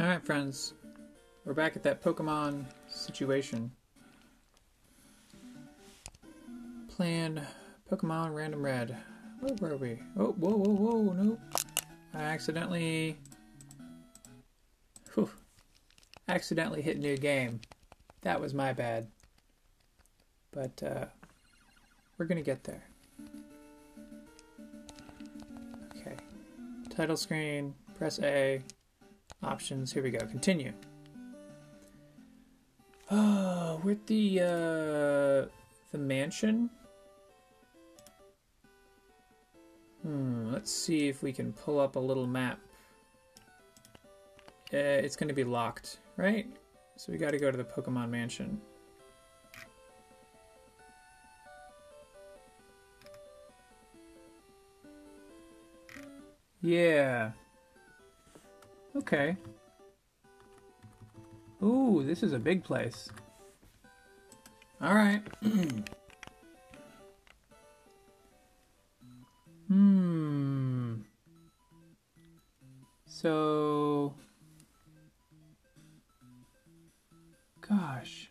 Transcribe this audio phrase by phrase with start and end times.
[0.00, 0.72] Alright, friends.
[1.44, 3.70] We're back at that Pokemon situation.
[6.88, 7.46] Plan
[7.90, 8.96] Pokemon Random Red.
[9.40, 9.98] Where were we?
[10.18, 11.40] Oh, whoa, whoa, whoa, nope.
[12.14, 13.18] I accidentally...
[15.12, 15.28] Whew.
[16.26, 17.60] Accidentally hit new game.
[18.22, 19.08] That was my bad.
[20.52, 21.04] But, uh,
[22.16, 22.82] we're gonna get there.
[25.98, 26.16] Okay.
[26.88, 28.62] Title screen, press A,
[29.42, 30.72] options, here we go, continue.
[33.10, 35.48] Oh, we're at the, uh,
[35.90, 36.70] the mansion?
[40.02, 42.58] Hmm, let's see if we can pull up a little map.
[44.74, 46.46] Uh, it's going to be locked, right?
[46.96, 48.60] So we got to go to the Pokemon Mansion.
[56.62, 57.32] Yeah.
[58.94, 59.36] Okay.
[61.62, 63.08] Ooh, this is a big place.
[64.80, 65.22] All right.
[69.68, 70.94] hmm.
[73.06, 74.12] So.
[77.60, 78.28] Gosh.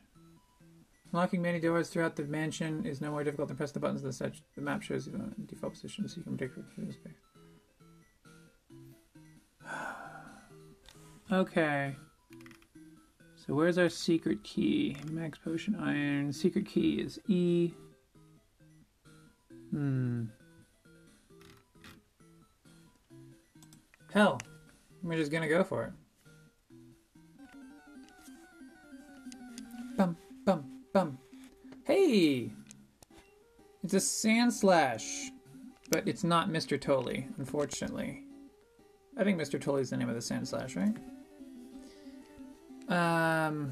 [1.14, 4.14] Unlocking many doors throughout the mansion is no more difficult than pressing the buttons the
[4.14, 4.34] set.
[4.56, 7.31] The map shows you the default position so you can predict where space.
[11.32, 11.96] Okay.
[13.36, 14.98] So where's our secret key?
[15.10, 16.34] Max potion iron.
[16.34, 17.72] Secret key is E.
[19.72, 20.26] Hmm.
[24.14, 24.42] Hell,
[25.02, 25.94] we're just gonna go for it.
[29.96, 31.18] Bum, bum, bum.
[31.86, 32.52] Hey!
[33.84, 35.30] It's a Sandslash,
[35.90, 36.80] but it's not Mr.
[36.80, 38.24] Tully, unfortunately.
[39.18, 39.60] I think Mr.
[39.60, 40.96] Tully is the name of the Sandslash, right?
[42.92, 43.72] Um.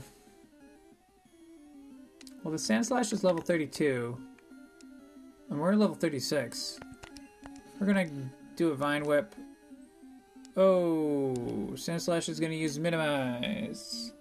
[2.44, 4.17] Well, the Sandslash is level 32,
[5.50, 6.80] and we're level 36.
[7.80, 8.07] We're gonna
[8.56, 9.35] do a Vine Whip.
[10.56, 11.34] Oh,
[11.74, 14.13] Sandslash is gonna use Minimize.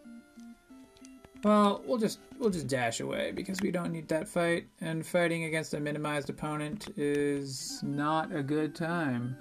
[1.45, 5.45] Well, we'll just we'll just dash away because we don't need that fight, and fighting
[5.45, 9.37] against a minimized opponent is not a good time.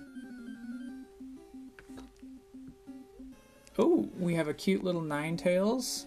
[3.79, 6.05] Oh, we have a cute little Ninetales.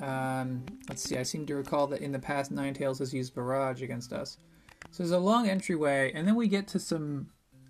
[0.00, 3.82] Um, let's see, I seem to recall that in the past Ninetales has used Barrage
[3.82, 4.38] against us.
[4.90, 7.28] So there's a long entryway, and then we get to some,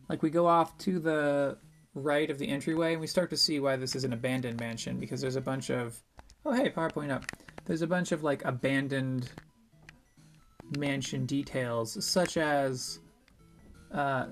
[0.08, 1.58] like we go off to the
[1.94, 4.98] right of the entryway, and we start to see why this is an abandoned mansion,
[4.98, 6.00] because there's a bunch of,
[6.46, 7.24] oh hey, PowerPoint up.
[7.66, 9.30] There's a bunch of like abandoned
[10.78, 13.00] mansion details, such as,
[13.92, 14.26] uh,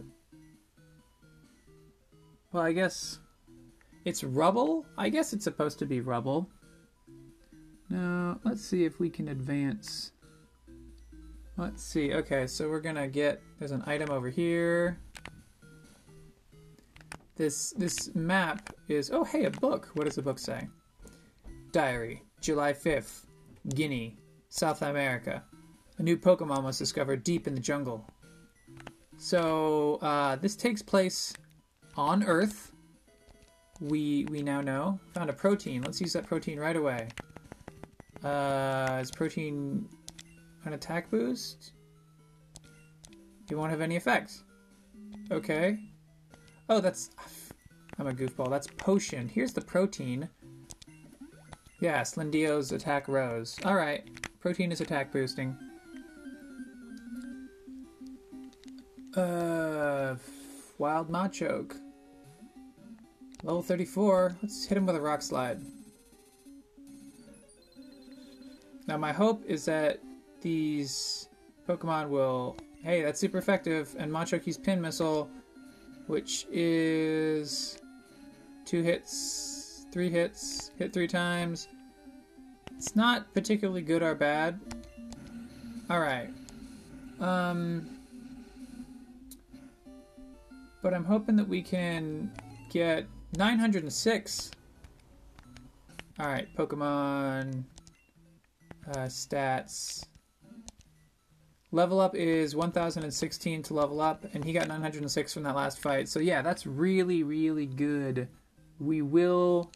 [2.52, 3.18] well, I guess
[4.08, 4.86] it's rubble?
[4.96, 6.50] I guess it's supposed to be rubble.
[7.90, 10.12] Now, let's see if we can advance.
[11.56, 12.14] Let's see.
[12.14, 13.42] Okay, so we're gonna get.
[13.58, 14.98] There's an item over here.
[17.36, 19.10] This this map is.
[19.12, 19.90] Oh, hey, a book.
[19.94, 20.68] What does the book say?
[21.72, 23.26] Diary, July 5th,
[23.74, 24.12] Guyana,
[24.48, 25.42] South America.
[25.98, 28.06] A new Pokemon was discovered deep in the jungle.
[29.18, 31.34] So uh, this takes place
[31.96, 32.72] on Earth
[33.80, 34.98] we we now know.
[35.14, 35.82] Found a protein.
[35.82, 37.08] Let's use that protein right away.
[38.22, 39.88] Uh, is protein
[40.64, 41.72] an attack boost?
[43.48, 44.44] You won't have any effects.
[45.30, 45.78] Okay.
[46.68, 47.10] Oh, that's...
[47.98, 48.50] I'm a goofball.
[48.50, 49.28] That's potion.
[49.28, 50.28] Here's the protein.
[51.80, 53.56] Yeah, Slindio's attack rose.
[53.64, 54.08] Alright.
[54.40, 55.56] Protein is attack boosting.
[59.16, 60.16] Uh...
[60.78, 61.76] Wild Machoke.
[63.44, 64.36] Level 34.
[64.42, 65.60] Let's hit him with a rock slide.
[68.88, 70.00] Now my hope is that
[70.40, 71.28] these
[71.68, 72.56] Pokemon will...
[72.82, 73.94] Hey, that's super effective.
[73.98, 75.30] And Machoke's Pin Missile,
[76.08, 77.78] which is...
[78.64, 81.68] Two hits, three hits, hit three times.
[82.76, 84.58] It's not particularly good or bad.
[85.88, 86.30] Alright.
[87.20, 87.88] Um...
[90.82, 92.32] But I'm hoping that we can
[92.70, 94.50] get 906.
[96.20, 97.64] Alright, Pokemon
[98.88, 100.04] uh, stats.
[101.70, 106.08] Level up is 1016 to level up, and he got 906 from that last fight.
[106.08, 108.28] So, yeah, that's really, really good.
[108.80, 109.70] We will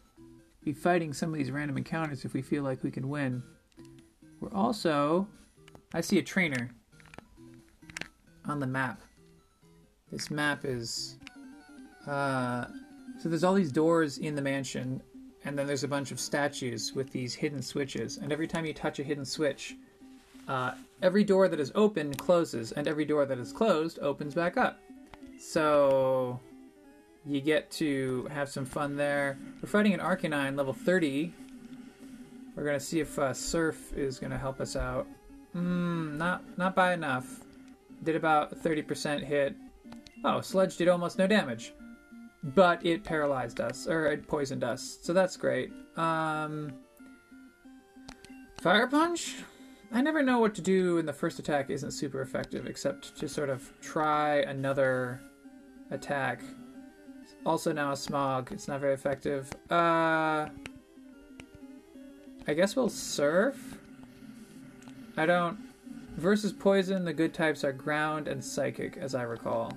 [0.63, 3.43] be fighting some of these random encounters if we feel like we can win.
[4.39, 5.27] We're also.
[5.93, 6.71] I see a trainer
[8.45, 9.01] on the map.
[10.11, 11.17] This map is
[12.07, 12.65] uh,
[13.23, 15.01] So there's all these doors in the mansion,
[15.45, 18.17] and then there's a bunch of statues with these hidden switches.
[18.17, 19.77] And every time you touch a hidden switch,
[20.49, 24.57] uh, every door that is open closes, and every door that is closed opens back
[24.57, 24.77] up.
[25.39, 26.37] So
[27.25, 29.37] you get to have some fun there.
[29.61, 31.33] We're fighting an Arcanine level 30.
[32.57, 35.07] We're gonna see if uh, Surf is gonna help us out.
[35.53, 37.39] Hmm, not not by enough.
[38.03, 39.55] Did about 30% hit.
[40.25, 41.71] Oh, Sludge did almost no damage.
[42.43, 45.71] But it paralyzed us, or it poisoned us, so that's great.
[45.95, 46.73] Um,
[48.59, 49.35] Fire Punch?
[49.93, 53.29] I never know what to do when the first attack isn't super effective, except to
[53.29, 55.21] sort of try another
[55.91, 56.41] attack.
[57.45, 59.51] Also now a Smog, it's not very effective.
[59.69, 60.47] Uh,
[62.47, 63.77] I guess we'll Surf?
[65.15, 65.57] I don't...
[66.17, 69.71] Versus Poison, the good types are Ground and Psychic, as I recall.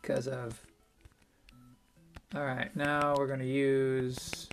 [0.00, 0.60] Because of
[2.32, 4.48] Alright, now we're going to use...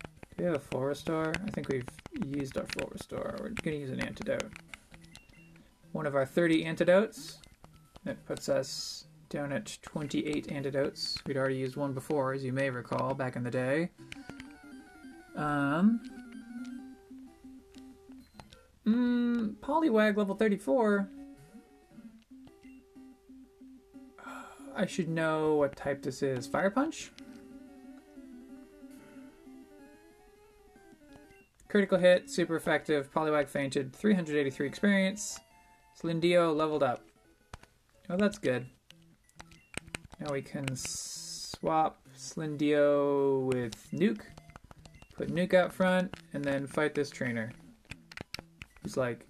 [0.00, 0.08] Do
[0.38, 1.32] we have a full restore?
[1.44, 1.88] I think we've
[2.24, 3.36] used our full restore.
[3.40, 4.52] We're going to use an antidote.
[5.90, 7.38] One of our 30 antidotes.
[8.04, 11.18] That puts us down at 28 antidotes.
[11.26, 13.90] We'd already used one before, as you may recall, back in the day.
[15.34, 16.00] Um...
[18.86, 21.08] Mmm, Poliwag level 34
[24.80, 26.46] I should know what type this is.
[26.46, 27.12] Fire Punch?
[31.68, 33.12] Critical hit, super effective.
[33.12, 35.38] Poliwag fainted, 383 experience.
[36.00, 37.04] Slindio leveled up.
[38.08, 38.64] Oh, that's good.
[40.18, 44.22] Now we can swap Slindio with Nuke.
[45.14, 47.52] Put Nuke out front, and then fight this trainer.
[48.82, 49.26] He's like,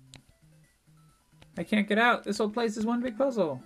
[1.58, 2.22] I can't get out.
[2.22, 3.60] This whole place is one big puzzle.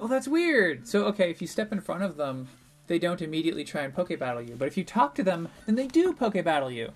[0.00, 0.86] Oh, that's weird.
[0.86, 2.48] So, okay, if you step in front of them,
[2.86, 4.54] they don't immediately try and poke battle you.
[4.56, 6.90] But if you talk to them, then they do poke battle you.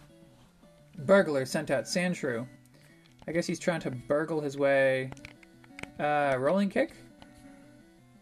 [0.98, 2.46] Burglar sent out Sandshrew.
[3.26, 5.10] I guess he's trying to burgle his way.
[5.98, 6.92] Uh, rolling kick?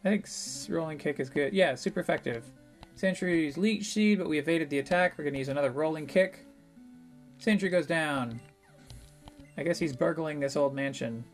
[0.05, 0.27] I think
[0.69, 1.53] rolling kick is good.
[1.53, 2.45] Yeah, super effective.
[2.97, 5.17] Sandshrew used Leech Seed, but we evaded the attack.
[5.17, 6.47] We're going to use another rolling kick.
[7.41, 8.41] Sandshrew goes down.
[9.57, 11.25] I guess he's burgling this old mansion.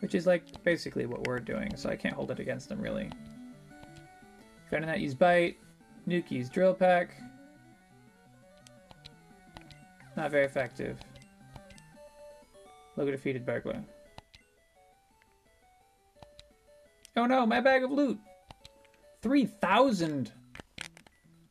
[0.00, 3.10] Which is like basically what we're doing, so I can't hold it against them really.
[4.70, 5.56] Venonat use Bite.
[6.06, 7.10] Nuki's Drill Peck.
[10.16, 10.98] Not very effective.
[12.96, 13.82] At defeated Burglar.
[17.16, 18.18] Oh no, my bag of loot!
[19.22, 20.32] 3,000!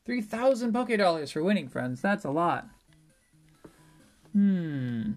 [0.06, 2.02] 3,000 Poké Dollars for winning, friends.
[2.02, 2.68] That's a lot.
[4.34, 5.14] Hmm.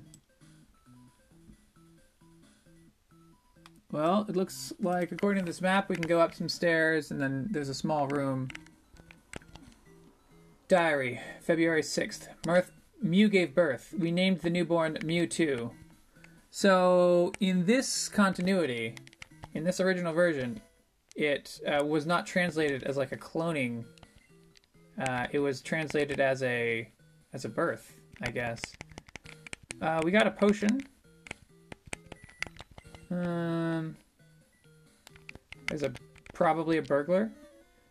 [3.93, 7.21] Well, it looks like, according to this map, we can go up some stairs and
[7.21, 8.49] then there's a small room.
[10.69, 12.29] Diary, February 6th.
[12.45, 13.95] Mirth, Mew gave birth.
[13.97, 15.71] We named the newborn Mewtwo.
[16.51, 18.97] So, in this continuity,
[19.55, 20.61] in this original version,
[21.15, 23.85] it uh, was not translated as like a cloning.
[25.01, 26.91] Uh, it was translated as a
[27.33, 28.63] as a birth, I guess.
[29.81, 30.81] Uh, we got a potion
[33.11, 33.97] um,
[35.69, 35.93] there's a
[36.33, 37.31] probably a burglar.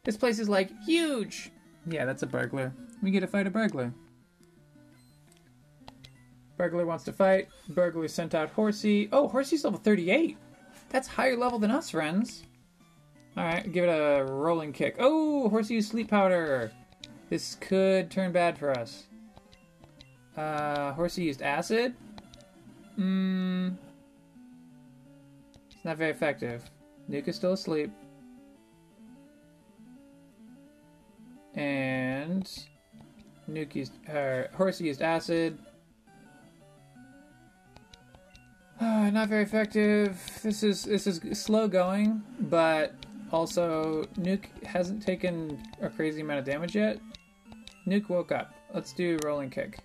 [0.03, 1.51] This place is like huge.
[1.87, 2.73] Yeah, that's a burglar.
[3.01, 3.93] We get to fight a burglar.
[6.57, 7.49] Burglar wants to fight.
[7.69, 9.09] Burglar sent out Horsea.
[9.11, 10.37] Oh, Horsea's level 38.
[10.89, 12.43] That's higher level than us, friends.
[13.37, 14.95] Alright, give it a rolling kick.
[14.99, 16.71] Oh, Horsea used sleep powder.
[17.29, 19.07] This could turn bad for us.
[20.37, 21.95] Uh, Horsea used acid.
[22.97, 23.75] Mmm.
[25.85, 26.63] Not very effective.
[27.07, 27.91] Nuke is still asleep.
[31.53, 32.43] And
[33.47, 35.59] Nuke used Horsea used acid.
[38.81, 40.19] Uh, not very effective.
[40.41, 42.95] This is this is slow going, but
[43.31, 46.99] also Nuke hasn't taken a crazy amount of damage yet.
[47.85, 48.55] Nuke woke up.
[48.73, 49.77] Let's do rolling kick.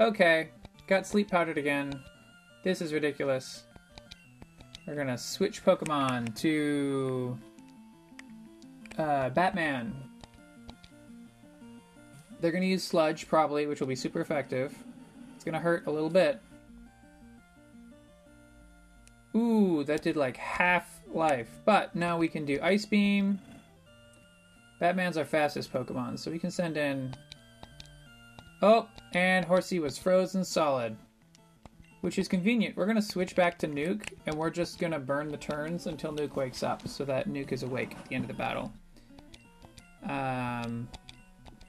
[0.00, 0.50] Okay,
[0.86, 2.00] got sleep powdered again.
[2.62, 3.64] This is ridiculous.
[4.86, 7.38] We're gonna switch Pokemon to
[8.98, 9.94] uh, Batman.
[12.40, 14.76] They're gonna use Sludge probably, which will be super effective.
[15.34, 16.40] It's gonna hurt a little bit.
[19.34, 21.48] Ooh, that did like half life.
[21.64, 23.40] But now we can do Ice Beam.
[24.80, 27.14] Batman's our fastest Pokemon, so we can send in.
[28.60, 30.96] Oh, and Horsea was frozen solid
[32.04, 32.76] which is convenient.
[32.76, 35.86] We're going to switch back to Nuke, and we're just going to burn the turns
[35.86, 38.70] until Nuke wakes up, so that Nuke is awake at the end of the battle.
[40.06, 40.86] Um,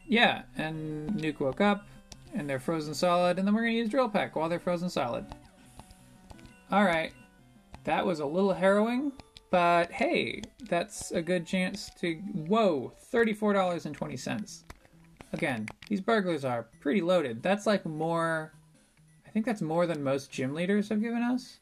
[0.06, 1.88] yeah, and Nuke woke up,
[2.34, 5.26] and they're frozen solid, and then we're gonna use Drill Peck while they're frozen solid.
[6.70, 7.14] Alright.
[7.86, 9.14] That was a little harrowing,
[9.52, 12.16] but hey, that's a good chance to.
[12.16, 14.64] Whoa, $34.20.
[15.32, 17.42] Again, these burglars are pretty loaded.
[17.42, 18.52] That's like more.
[19.36, 21.60] Think that's more than most gym leaders have given us.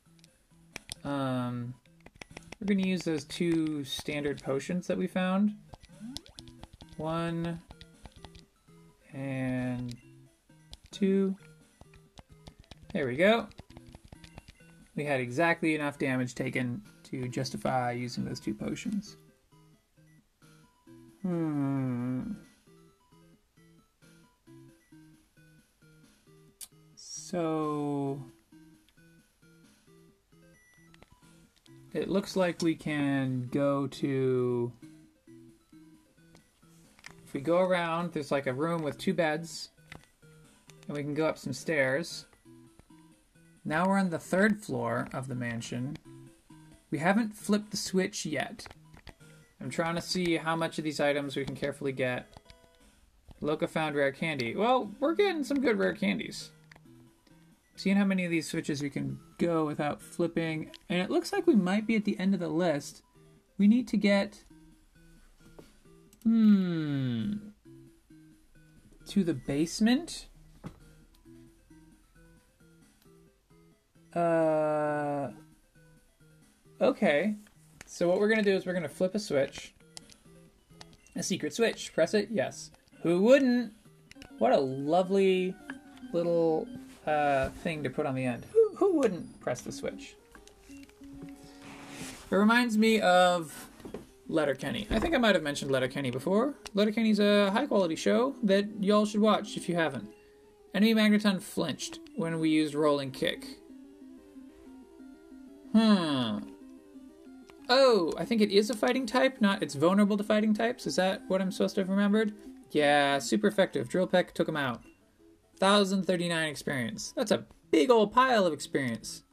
[1.03, 1.73] Um,
[2.61, 5.55] we're going to use those two standard potions that we found.
[6.97, 7.59] One
[9.11, 9.95] and
[10.91, 11.35] two.
[12.93, 13.47] There we go.
[14.95, 19.17] We had exactly enough damage taken to justify using those two potions.
[21.23, 21.52] Hmm.
[27.33, 28.21] So
[31.93, 34.71] it looks like we can go to
[37.25, 39.69] if we go around there's like a room with two beds
[40.87, 42.27] and we can go up some stairs.
[43.65, 45.97] Now we're on the third floor of the mansion.
[46.91, 48.67] We haven't flipped the switch yet.
[49.59, 52.27] I'm trying to see how much of these items we can carefully get.
[53.41, 54.55] Loca found rare candy.
[54.55, 56.51] Well we're getting some good rare candies
[57.75, 60.71] seeing how many of these switches we can go without flipping.
[60.89, 63.01] And it looks like we might be at the end of the list.
[63.57, 64.43] We need to get.
[66.23, 67.33] Hmm.
[69.07, 70.27] To the basement?
[74.15, 75.29] Uh.
[76.79, 77.35] Okay.
[77.85, 79.73] So what we're to do is we're to flip a switch.
[81.15, 81.93] A secret switch.
[81.93, 82.29] Press it?
[82.31, 82.71] Yes.
[83.01, 83.73] Who wouldn't?
[84.39, 85.53] What a lovely
[86.11, 86.67] little
[87.05, 88.45] uh, thing to put on the end.
[88.51, 90.15] Who, who wouldn't press the switch?
[90.69, 93.69] It reminds me of
[94.27, 94.87] Letterkenny.
[94.89, 96.55] I think I might have mentioned Letterkenny before.
[96.73, 100.07] Letterkenny's a high quality show that y'all should watch if you haven't.
[100.73, 103.45] Enemy Magneton flinched when we used Rolling Kick.
[105.73, 106.39] Hmm.
[107.69, 110.87] Oh, I think it is a fighting type, not it's vulnerable to fighting types.
[110.87, 112.33] Is that what I'm supposed to have remembered?
[112.71, 113.87] Yeah, super effective.
[113.87, 114.81] Drill Peck took him out.
[115.63, 117.13] 1039 experience.
[117.15, 119.23] That's a big old pile of experience.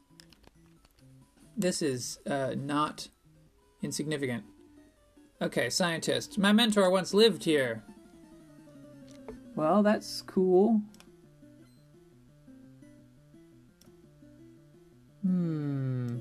[1.57, 3.09] This is uh, not
[3.83, 4.45] insignificant.
[5.43, 6.39] Okay, scientist.
[6.39, 7.83] My mentor once lived here.
[9.57, 10.81] Well, that's cool.
[15.23, 16.19] Hmm.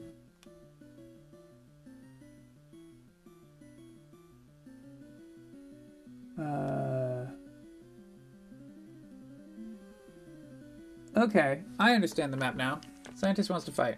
[6.41, 6.88] Uh.
[11.19, 12.79] Okay, I understand the map now.
[13.13, 13.97] Scientist wants to fight.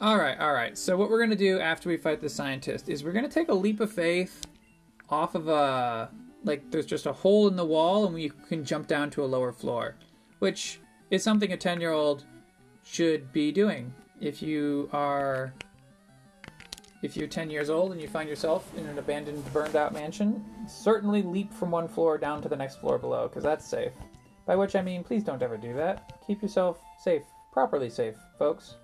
[0.00, 0.78] Alright, alright.
[0.78, 3.54] So what we're gonna do after we fight the scientist is we're gonna take a
[3.54, 4.46] leap of faith
[5.10, 6.08] off of a
[6.44, 9.26] like there's just a hole in the wall and we can jump down to a
[9.26, 9.96] lower floor.
[10.38, 10.78] Which
[11.10, 12.24] is something a ten year old
[12.84, 13.92] should be doing.
[14.20, 15.52] If you are
[17.02, 20.44] if you're 10 years old and you find yourself in an abandoned, burned out mansion,
[20.68, 23.92] certainly leap from one floor down to the next floor below, because that's safe.
[24.46, 26.20] By which I mean, please don't ever do that.
[26.26, 27.22] Keep yourself safe,
[27.52, 28.76] properly safe, folks.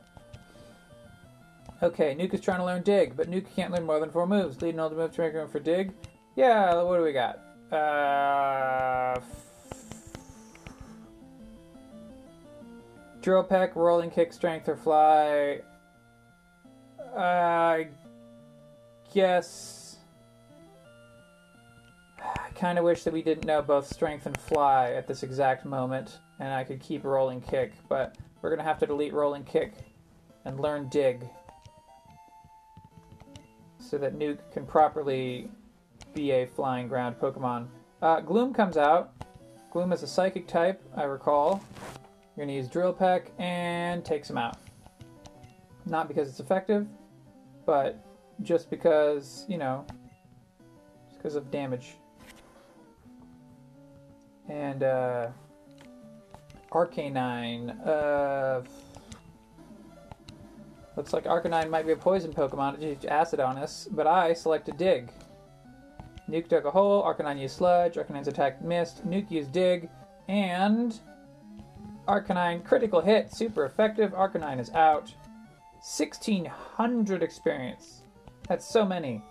[1.82, 4.60] Okay, Nuke is trying to learn Dig, but Nuke can't learn more than four moves.
[4.62, 5.92] Lead an ultimate move to make room for Dig.
[6.36, 7.38] Yeah, what do we got?
[7.72, 9.20] Uh,
[13.20, 15.60] drill peck, rolling kick, strength, or fly.
[17.16, 17.88] I
[19.12, 19.81] guess
[22.54, 26.18] kind of wish that we didn't know both strength and fly at this exact moment,
[26.38, 29.74] and I could keep rolling kick, but we're to have to delete rolling kick
[30.44, 31.28] and learn dig
[33.78, 35.50] so that Nuke can properly
[36.14, 37.66] be a flying ground Pokemon.
[38.00, 39.12] Uh, Gloom comes out.
[39.70, 41.62] Gloom is a psychic type, I recall.
[42.36, 44.56] You're to use Drill Peck and takes him out.
[45.86, 46.86] Not because it's effective,
[47.66, 48.04] but
[48.42, 49.84] just because, you know,
[51.08, 51.94] just because of damage
[54.48, 55.28] and uh,
[56.70, 57.86] Arcanine.
[57.86, 58.62] Uh,
[60.96, 62.74] looks like Arcanine might be a poison Pokemon.
[62.74, 65.10] It used acid on us, but I selected Dig.
[66.28, 67.02] Nuke dug a hole.
[67.02, 67.94] Arcanine used Sludge.
[67.94, 69.06] Arcanine's attack missed.
[69.06, 69.88] Nuke used Dig,
[70.28, 70.98] and
[72.08, 74.12] Arcanine critical hit, super effective.
[74.12, 75.12] Arcanine is out.
[75.82, 78.02] 1600 experience.
[78.48, 79.22] That's so many.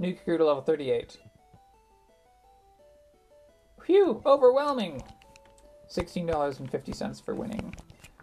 [0.00, 1.18] Nuke grew to level 38.
[3.84, 5.02] Phew, overwhelming!
[5.90, 7.74] $16.50 for winning.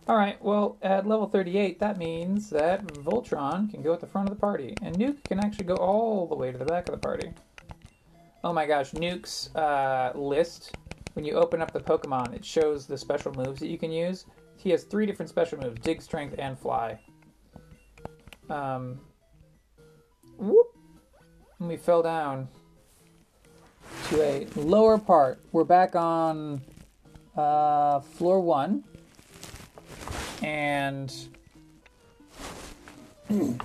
[0.10, 4.36] Alright, well, at level 38, that means that Voltron can go at the front of
[4.36, 7.00] the party, and Nuke can actually go all the way to the back of the
[7.00, 7.32] party.
[8.44, 10.75] Oh my gosh, Nuke's uh, list.
[11.13, 14.25] When you open up the Pokemon, it shows the special moves that you can use.
[14.58, 17.00] He has three different special moves: Dig, Strength, and Fly.
[18.50, 19.00] Um,
[20.38, 20.75] whoop.
[21.60, 22.48] And we fell down
[24.12, 25.39] to a lower part.
[25.53, 26.62] We're back on
[27.38, 28.84] uh, floor one,
[30.44, 31.10] and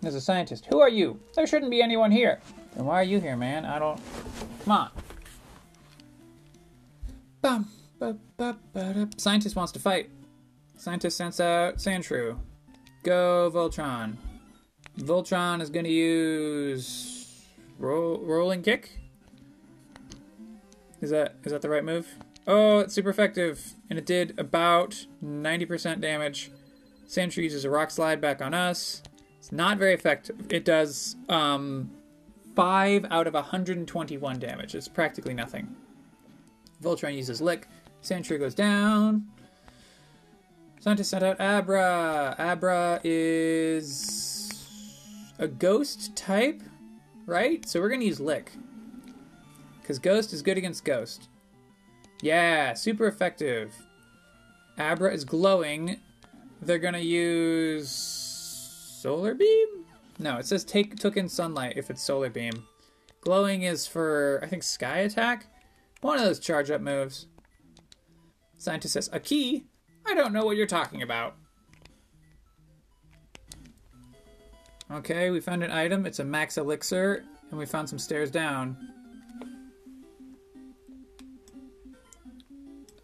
[0.00, 0.66] there's a scientist.
[0.66, 1.18] Who are you?
[1.34, 2.40] There shouldn't be anyone here.
[2.76, 3.64] Then why are you here, man?
[3.64, 4.00] I don't.
[4.62, 4.90] Come on.
[7.42, 9.08] Bum, ba, ba, ba.
[9.16, 10.10] Scientist wants to fight.
[10.76, 12.38] Scientist sends out Sandshrew.
[13.02, 14.14] Go, Voltron.
[14.98, 17.46] Voltron is going to use
[17.80, 18.99] roll, rolling kick.
[21.00, 22.16] Is that is that the right move?
[22.46, 26.50] Oh, it's super effective, and it did about 90% damage.
[27.06, 29.02] Sandshrew uses a rock slide back on us.
[29.38, 30.36] It's not very effective.
[30.50, 31.90] It does um,
[32.56, 34.74] 5 out of 121 damage.
[34.74, 35.74] It's practically nothing.
[36.82, 37.68] Voltron uses Lick.
[38.02, 39.26] Sandshrew goes down.
[40.80, 42.34] Scientist sent out Abra.
[42.38, 44.50] Abra is
[45.38, 46.62] a ghost type,
[47.26, 47.66] right?
[47.68, 48.52] So we're going to use Lick.
[49.90, 51.28] Because Ghost is good against Ghost.
[52.22, 53.74] Yeah, super effective.
[54.78, 55.96] Abra is glowing.
[56.62, 59.66] They're to use Solar Beam?
[60.20, 62.52] No, it says take took in sunlight if it's Solar Beam.
[63.22, 65.48] Glowing is for, I think, Sky Attack?
[66.02, 67.26] One of those charge up moves.
[68.58, 69.64] Scientist says, A key?
[70.06, 71.34] I don't know what you're talking about.
[74.88, 76.06] Okay, we found an item.
[76.06, 78.76] It's a max elixir, and we found some stairs down.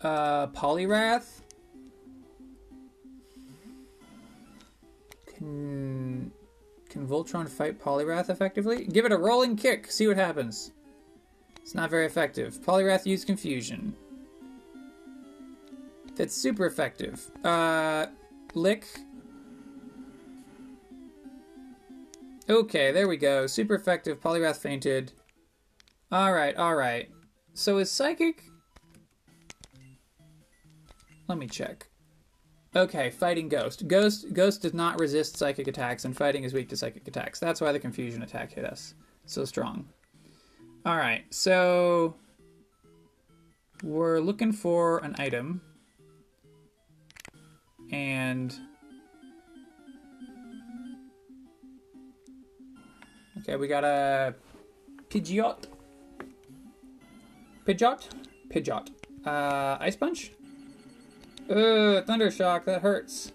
[0.07, 1.41] Uh, Poliwrath.
[5.27, 6.31] Can
[6.89, 8.85] can Voltron fight Poliwrath effectively?
[8.85, 9.91] Give it a rolling kick.
[9.91, 10.71] See what happens.
[11.61, 12.61] It's not very effective.
[12.61, 13.97] Poliwrath used confusion.
[16.15, 17.29] That's super effective.
[17.45, 18.07] Uh,
[18.55, 18.87] lick.
[22.49, 23.49] Okay, there we go.
[23.49, 24.21] Super effective.
[24.21, 25.15] Poliwrath fainted.
[26.13, 27.11] Alright, alright.
[27.55, 28.45] So is Psychic...
[31.29, 31.89] Let me check.
[32.75, 33.89] Okay, fighting Ghost.
[33.89, 37.41] Ghost Ghost does not resist psychic attacks, and fighting is weak to psychic attacks.
[37.41, 39.89] That's why the confusion attack hit us so strong.
[40.87, 42.15] Alright, so...
[43.83, 45.61] We're looking for an item.
[47.91, 48.55] And...
[53.39, 54.35] Okay, we got a
[55.11, 55.65] Pidgeot.
[57.67, 58.09] Pidgeot?
[58.49, 58.89] Pidgeot.
[59.25, 60.31] Uh, Ice Punch?
[61.49, 63.33] Thunder Shock, that hurts.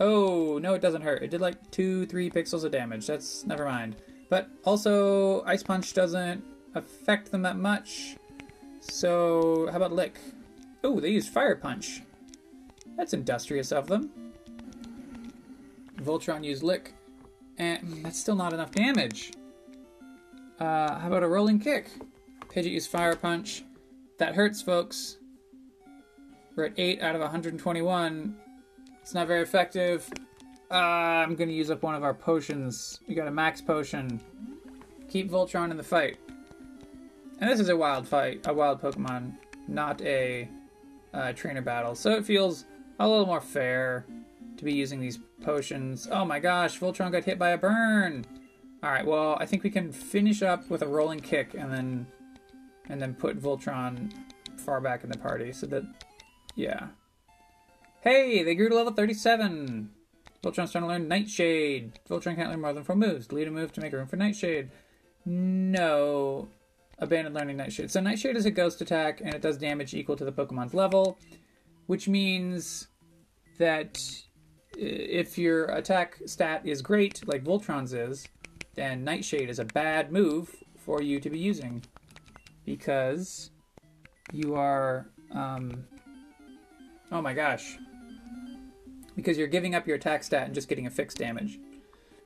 [0.00, 1.22] Oh, no, it doesn't hurt.
[1.22, 3.06] It did like two, three pixels of damage.
[3.06, 3.96] That's never mind.
[4.28, 6.44] But also, Ice Punch doesn't
[6.74, 8.16] affect them that much.
[8.80, 10.18] So, how about Lick?
[10.82, 12.02] Oh, they use Fire Punch.
[12.96, 14.10] That's industrious of them.
[15.96, 16.94] Voltron used Lick.
[17.56, 19.32] And that's still not enough damage.
[20.58, 21.88] Uh, how about a Rolling Kick?
[22.48, 23.64] Pidgeot used Fire Punch.
[24.18, 25.18] That hurts, folks.
[26.56, 28.36] We're at 8 out of 121.
[29.02, 30.08] It's not very effective.
[30.70, 33.00] Uh, I'm going to use up one of our potions.
[33.08, 34.20] We got a max potion.
[35.08, 36.18] Keep Voltron in the fight.
[37.40, 39.34] And this is a wild fight, a wild Pokemon,
[39.66, 40.48] not a
[41.12, 41.94] uh, trainer battle.
[41.94, 42.64] So it feels
[43.00, 44.06] a little more fair
[44.56, 46.08] to be using these potions.
[46.10, 48.24] Oh my gosh, Voltron got hit by a burn!
[48.84, 52.06] Alright, well, I think we can finish up with a rolling kick and then
[52.88, 54.12] and then put Voltron
[54.56, 55.84] far back in the party so that
[56.54, 56.88] yeah.
[58.02, 59.90] Hey, they grew to level 37.
[60.42, 62.00] Voltron's trying to learn Nightshade.
[62.08, 63.26] Voltron can't learn more than four moves.
[63.26, 64.70] Delete a move to make room for Nightshade.
[65.24, 66.48] No.
[66.98, 67.90] Abandon learning Nightshade.
[67.90, 71.18] So Nightshade is a ghost attack, and it does damage equal to the Pokemon's level,
[71.86, 72.88] which means
[73.58, 73.98] that
[74.76, 78.26] if your attack stat is great, like Voltron's is,
[78.74, 81.82] then Nightshade is a bad move for you to be using.
[82.66, 83.50] Because
[84.32, 85.84] you are um,
[87.14, 87.78] Oh my gosh.
[89.14, 91.60] Because you're giving up your attack stat and just getting a fixed damage.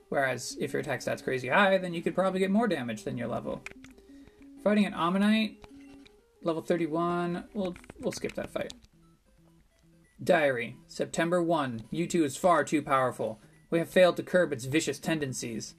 [0.08, 3.18] Whereas if your attack stat's crazy high, then you could probably get more damage than
[3.18, 3.60] your level.
[4.64, 5.56] Fighting an Omanyte,
[6.42, 8.72] level 31, we'll, we'll skip that fight.
[10.24, 11.84] Diary, September 1.
[11.92, 13.38] Mewtwo is far too powerful.
[13.70, 15.74] We have failed to curb its vicious tendencies.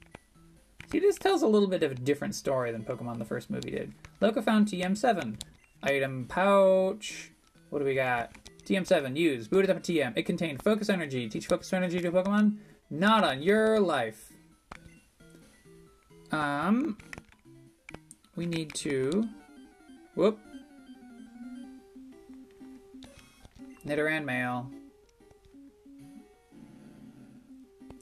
[0.92, 3.72] See, this tells a little bit of a different story than Pokemon the first movie
[3.72, 3.92] did.
[4.22, 5.40] Loka found TM7.
[5.82, 7.32] Item pouch.
[7.70, 8.30] What do we got?
[8.70, 9.48] TM7, use.
[9.48, 10.12] Booted up a TM.
[10.16, 11.28] It contained focus energy.
[11.28, 12.58] Teach focus energy to Pokemon?
[12.88, 14.32] Not on your life.
[16.30, 16.96] Um,
[18.36, 19.28] we need to.
[20.14, 20.38] Whoop.
[23.84, 24.70] Nidoran male.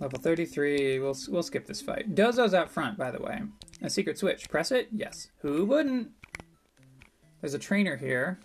[0.01, 0.99] Level 33.
[0.99, 2.15] We'll, we'll skip this fight.
[2.15, 3.41] Dozo's out front, by the way.
[3.81, 4.51] A secret switch.
[4.51, 4.89] Press it?
[4.93, 5.29] Yes.
[5.41, 6.11] Who wouldn't?
[7.41, 8.39] There's a trainer here.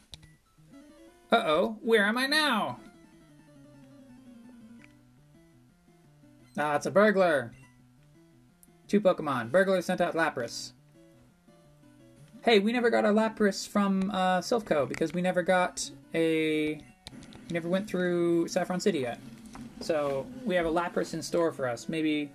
[1.33, 1.77] Uh-oh.
[1.81, 2.77] Where am I now?
[6.55, 7.51] Ah, it's a burglar.
[8.87, 9.51] Two Pokemon.
[9.51, 10.73] Burglar sent out Lapras.
[12.43, 14.85] Hey, we never got our Lapras from uh, Silph Co.
[14.85, 16.75] because we never got a...
[16.75, 19.19] We never went through Saffron City yet.
[19.81, 21.89] So we have a Lapras in store for us.
[21.89, 22.29] Maybe,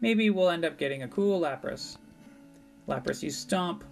[0.00, 1.96] maybe we'll end up getting a cool Lapras.
[2.86, 3.82] Lapras use Stomp.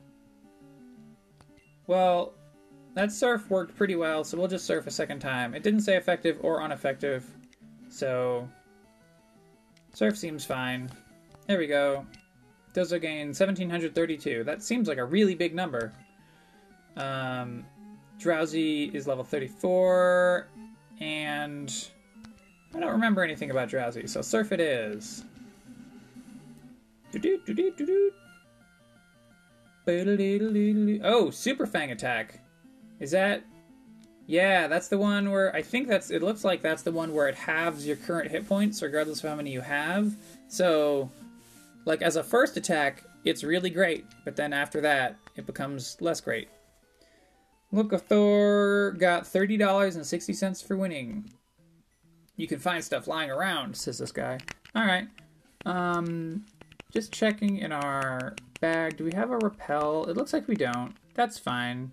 [1.88, 2.34] Well,
[2.94, 5.54] that surf worked pretty well, so we'll just surf a second time.
[5.54, 7.28] It didn't say effective or ineffective,
[7.88, 8.48] so
[9.92, 10.90] surf seems fine.
[11.46, 12.06] There we go.
[12.72, 14.44] Dozo gain 1732.
[14.44, 15.92] That seems like a really big number.
[16.96, 17.64] Um,
[18.18, 20.48] Drowzee is level 34,
[21.00, 21.88] and
[22.74, 25.24] I don't remember anything about Drowzee, so Surf it is.
[31.04, 32.40] Oh, Super Fang attack.
[33.00, 33.44] Is that?
[34.26, 36.10] Yeah, that's the one where I think that's.
[36.10, 39.30] It looks like that's the one where it halves your current hit points regardless of
[39.30, 40.14] how many you have.
[40.48, 41.10] So,
[41.84, 46.20] like as a first attack, it's really great, but then after that, it becomes less
[46.20, 46.48] great.
[47.72, 51.30] Look Thor got thirty dollars and sixty cents for winning
[52.36, 54.38] you can find stuff lying around, says this guy.
[54.74, 55.06] All right.
[55.66, 56.44] Um,
[56.92, 58.96] just checking in our bag.
[58.96, 60.04] Do we have a repel?
[60.06, 60.94] It looks like we don't.
[61.14, 61.92] That's fine.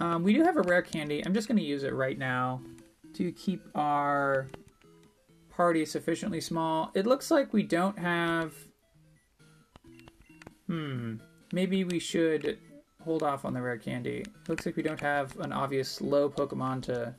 [0.00, 1.24] Um, we do have a rare candy.
[1.24, 2.60] I'm just going to use it right now
[3.14, 4.48] to keep our
[5.50, 6.90] party sufficiently small.
[6.94, 8.54] It looks like we don't have...
[10.66, 11.16] Hmm.
[11.52, 12.58] Maybe we should
[13.02, 14.24] hold off on the rare candy.
[14.48, 17.14] Looks like we don't have an obvious low Pokemon to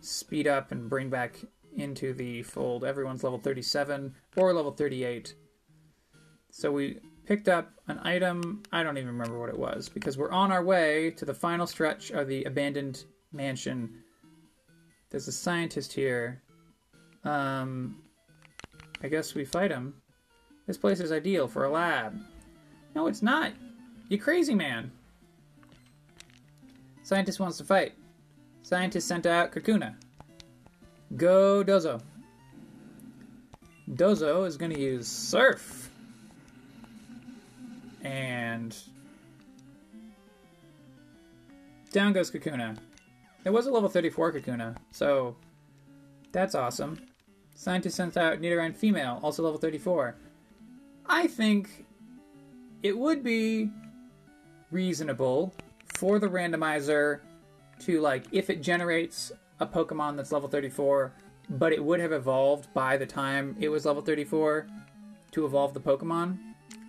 [0.00, 1.36] speed up and bring back
[1.76, 2.84] into the fold.
[2.84, 5.34] Everyone's level 37 or level 38.
[6.50, 8.62] So we picked up an item.
[8.72, 11.66] I don't even remember what it was because we're on our way to the final
[11.66, 14.02] stretch of the abandoned mansion.
[15.10, 16.42] There's a scientist here.
[17.24, 18.02] Um,
[19.02, 19.94] I guess we fight him.
[20.66, 22.18] This place is ideal for a lab.
[22.94, 23.52] No, it's not.
[24.08, 24.90] You crazy man.
[27.02, 27.94] Scientist wants to fight.
[28.62, 29.96] Scientist sent out Kakuna.
[31.16, 32.00] Go Dozo.
[33.90, 35.81] Dozo is going to use Surf.
[38.02, 38.76] And
[41.92, 42.76] down goes Kakuna.
[43.44, 45.36] It was a level 34 Kakuna, so
[46.32, 47.00] that's awesome.
[47.54, 50.16] Scientist sent out Nidoran female, also level 34.
[51.06, 51.84] I think
[52.82, 53.70] it would be
[54.70, 55.54] reasonable
[55.94, 57.20] for the randomizer
[57.80, 61.12] to like if it generates a Pokemon that's level 34,
[61.50, 64.66] but it would have evolved by the time it was level 34
[65.32, 66.38] to evolve the Pokemon.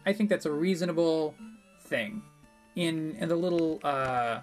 [0.05, 1.35] I think that's a reasonable
[1.81, 2.21] thing.
[2.75, 4.39] In in the little uh,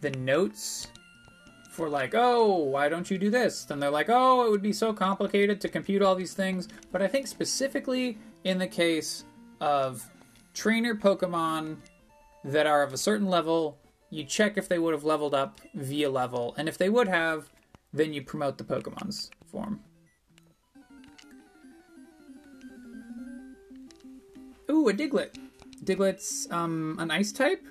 [0.00, 0.88] the notes
[1.70, 3.64] for like, oh, why don't you do this?
[3.64, 6.68] Then they're like, oh, it would be so complicated to compute all these things.
[6.92, 9.24] But I think specifically in the case
[9.60, 10.08] of
[10.52, 11.78] trainer Pokemon
[12.44, 13.78] that are of a certain level
[14.14, 17.50] you check if they would have leveled up via level, and if they would have,
[17.92, 19.80] then you promote the Pokemon's form.
[24.70, 25.36] Ooh, a Diglett.
[25.84, 27.64] Diglett's um, an ice type?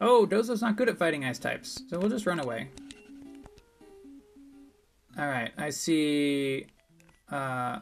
[0.00, 2.68] Oh, Dozo's not good at fighting ice types, so we'll just run away.
[5.18, 6.66] Alright, I see
[7.30, 7.78] uh,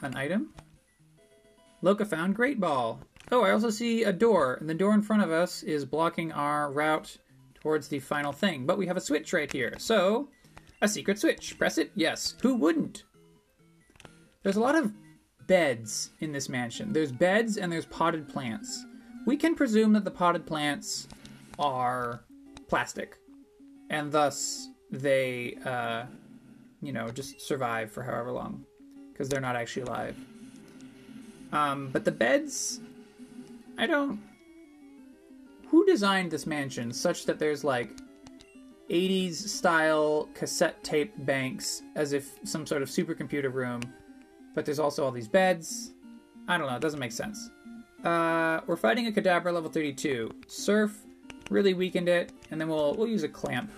[0.00, 0.52] an item.
[1.82, 3.00] Loka found Great Ball.
[3.30, 6.32] Oh, I also see a door, and the door in front of us is blocking
[6.32, 7.16] our route
[7.54, 8.66] towards the final thing.
[8.66, 9.74] But we have a switch right here.
[9.78, 10.28] So,
[10.82, 11.58] a secret switch.
[11.58, 11.90] Press it?
[11.94, 12.34] Yes.
[12.42, 13.04] Who wouldn't?
[14.42, 14.92] There's a lot of
[15.52, 16.94] beds in this mansion.
[16.94, 18.86] There's beds and there's potted plants.
[19.26, 21.08] We can presume that the potted plants
[21.58, 22.24] are
[22.68, 23.18] plastic,
[23.90, 26.04] and thus they, uh,
[26.80, 28.64] you know, just survive for however long
[29.12, 30.16] because they're not actually alive.
[31.52, 32.80] Um, but the beds
[33.76, 34.22] I don't.
[35.66, 37.90] Who designed this mansion such that there's like
[38.88, 43.82] 80s style cassette tape banks as if some sort of supercomputer room,
[44.54, 45.92] but there's also all these beds?
[46.48, 47.50] I don't know, it doesn't make sense.
[48.04, 50.34] Uh, we're fighting a Kadabra level 32.
[50.46, 50.98] Surf
[51.50, 53.70] really weakened it, and then we'll we'll use a clamp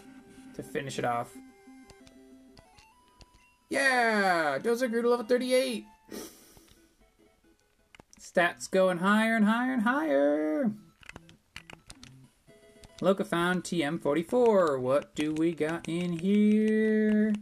[0.54, 1.30] to finish it off.
[3.68, 5.84] Yeah, Dozer grew to level 38.
[8.20, 10.72] Stats going higher and higher and higher.
[13.00, 14.80] Loca found TM44.
[14.80, 17.34] What do we got in here?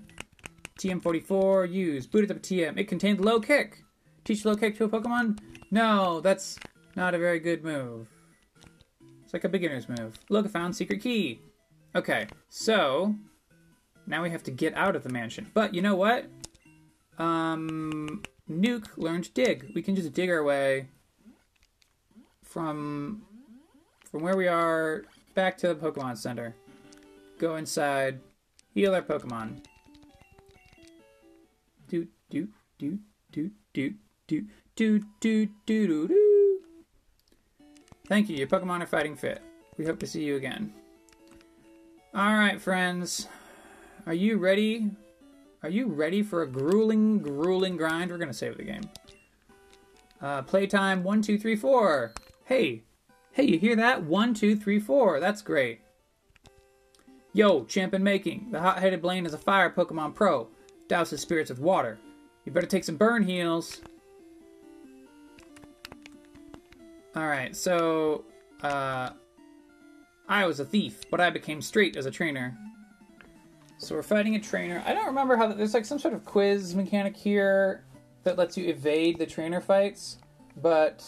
[0.83, 2.07] TM44, use.
[2.07, 2.77] Booted up TM.
[2.77, 3.85] It contained low kick.
[4.25, 5.39] Teach low kick to a Pokemon?
[5.71, 6.59] No, that's
[6.97, 8.09] not a very good move.
[9.23, 10.19] It's like a beginner's move.
[10.29, 11.41] Loca found secret key.
[11.95, 13.15] Okay, so
[14.07, 15.51] now we have to get out of the mansion.
[15.55, 16.27] But you know what?
[17.19, 19.71] Um, Nuke learned dig.
[19.75, 20.89] We can just dig our way
[22.43, 23.23] from
[24.11, 26.55] from where we are back to the Pokemon Center.
[27.39, 28.21] Go inside,
[28.75, 29.65] heal our Pokemon.
[32.33, 32.99] Do do
[33.31, 33.93] do do
[34.27, 36.61] do do do do do do.
[38.07, 38.39] Thank you.
[38.39, 39.43] Your Pokemon are fighting fit.
[39.77, 40.73] We hope to see you again.
[42.15, 43.29] All right, friends.
[44.07, 44.91] Are you ready?
[45.63, 48.11] Are you ready for a grueling, grueling grind?
[48.11, 48.89] We're gonna save the game.
[50.23, 52.15] Uh, playtime one, two, three, four.
[52.47, 52.85] Hey,
[53.33, 54.05] hey, you hear that?
[54.05, 55.21] One, two, three, four.
[55.21, 55.83] That's great.
[57.35, 58.53] Yo, champ in making.
[58.53, 60.49] The hot-headed Blaine is a fire Pokemon pro.
[60.89, 61.99] Douses spirits with water.
[62.45, 63.81] You better take some burn heals.
[67.17, 68.25] Alright, so,
[68.63, 69.11] uh,
[70.29, 72.57] I was a thief, but I became straight as a trainer.
[73.79, 74.83] So we're fighting a trainer.
[74.87, 77.85] I don't remember how, there's like some sort of quiz mechanic here
[78.23, 80.19] that lets you evade the trainer fights,
[80.57, 81.05] but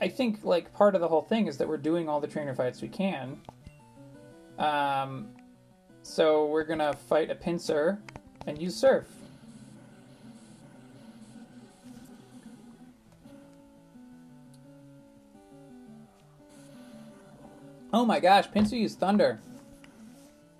[0.00, 2.54] I think like part of the whole thing is that we're doing all the trainer
[2.54, 3.40] fights we can.
[4.58, 5.28] Um,
[6.02, 7.98] so we're gonna fight a Pinsir
[8.46, 9.06] and use Surf.
[17.94, 19.38] Oh my gosh, Pinsir used Thunder.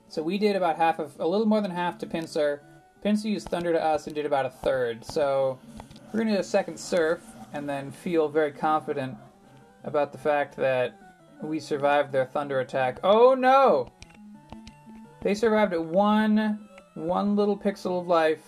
[0.09, 2.61] So we did about half of, a little more than half to Pinsir.
[3.03, 5.03] Pinsir used Thunder to us and did about a third.
[5.03, 5.59] So
[6.13, 7.23] we're gonna do a second Surf
[7.55, 9.17] and then feel very confident
[9.85, 10.95] about the fact that
[11.43, 13.01] we survived their Thunder attack.
[13.03, 13.91] Oh no!
[15.23, 18.45] They survived at one, one little pixel of life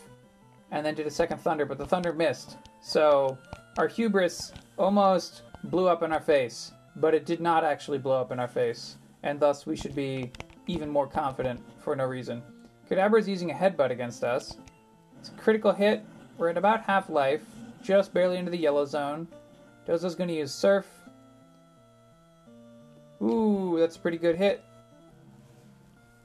[0.73, 2.59] and then did a second Thunder, but the Thunder missed.
[2.83, 3.39] So
[3.79, 8.33] our hubris almost blew up in our face but it did not actually blow up
[8.33, 10.31] in our face, and thus we should be
[10.67, 12.43] even more confident for no reason.
[12.91, 14.57] Kadabra is using a headbutt against us.
[15.19, 16.05] It's a critical hit.
[16.37, 17.43] We're at about half life,
[17.83, 19.29] just barely into the yellow zone.
[19.87, 20.87] Dozo's going to use Surf.
[23.23, 24.63] Ooh, that's a pretty good hit.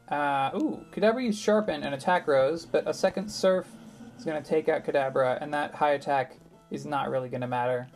[0.10, 3.67] Uh, ooh, Kadabra used Sharpen and Attack Rose, but a second Surf
[4.17, 6.38] is going to take out Kadabra, and that high attack
[6.71, 7.88] is not really going to matter.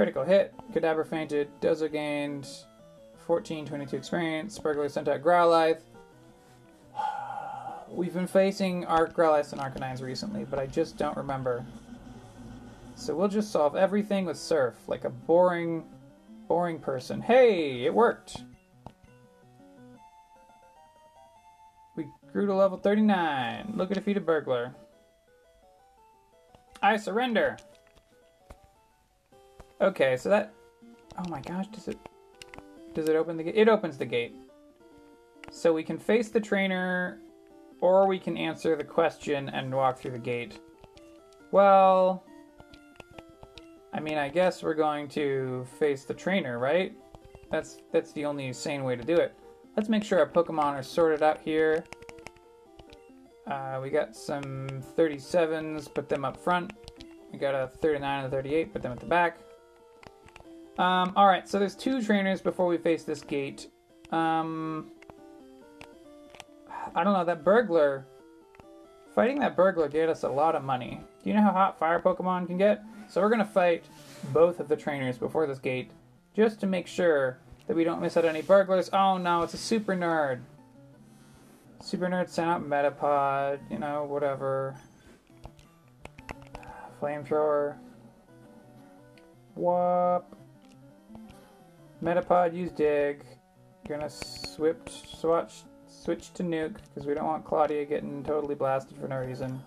[0.00, 0.54] Critical hit.
[0.72, 1.50] Kadabra fainted.
[1.60, 2.48] Dozo gained
[3.26, 4.58] 14, 22 experience.
[4.58, 5.82] Burglar sent out Growlithe.
[7.90, 11.66] We've been facing Arc Growlithe and Arcanines recently, but I just don't remember.
[12.94, 15.84] So we'll just solve everything with Surf, like a boring,
[16.48, 17.20] boring person.
[17.20, 18.42] Hey, it worked!
[21.94, 23.74] We grew to level 39.
[23.76, 24.74] Look at defeat a burglar.
[26.82, 27.58] I surrender!
[29.80, 30.52] Okay, so that.
[31.18, 31.98] Oh my gosh, does it.
[32.94, 33.56] Does it open the gate?
[33.56, 34.34] It opens the gate.
[35.50, 37.20] So we can face the trainer,
[37.80, 40.60] or we can answer the question and walk through the gate.
[41.50, 42.24] Well.
[43.92, 46.94] I mean, I guess we're going to face the trainer, right?
[47.50, 49.34] That's that's the only sane way to do it.
[49.76, 51.84] Let's make sure our Pokemon are sorted out here.
[53.46, 56.72] Uh, we got some 37s, put them up front.
[57.32, 59.38] We got a 39 and a 38, put them at the back.
[60.80, 63.68] Um, alright, so there's two trainers before we face this gate.
[64.12, 64.90] Um,
[66.94, 68.06] I don't know, that burglar.
[69.14, 70.98] Fighting that burglar gave us a lot of money.
[71.22, 72.82] Do you know how hot fire Pokemon can get?
[73.10, 73.84] So we're gonna fight
[74.32, 75.90] both of the trainers before this gate,
[76.34, 78.88] just to make sure that we don't miss out any burglars.
[78.90, 80.40] Oh no, it's a super nerd.
[81.82, 84.76] Super nerd sent out Metapod, you know, whatever.
[87.02, 87.76] Flamethrower.
[89.56, 90.39] Whoop.
[92.02, 93.24] Metapod, use Dig.
[93.88, 99.08] Gonna switch, swatch, switch to Nuke because we don't want Claudia getting totally blasted for
[99.08, 99.60] no reason.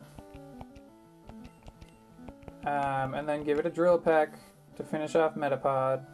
[2.65, 4.33] Um, and then give it a Drill Peck
[4.77, 6.05] to finish off Metapod.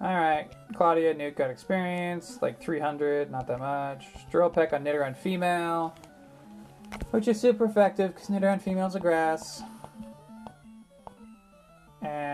[0.00, 4.06] Alright, Claudia, Nuke got experience, like 300, not that much.
[4.30, 5.94] Drill Peck on Nidoran Female,
[7.12, 9.62] which is super effective because Nidoran Female's a grass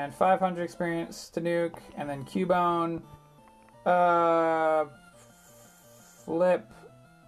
[0.09, 3.03] and 500 experience to nuke, and then Cubone.
[3.85, 4.87] Uh,
[6.25, 6.67] flip.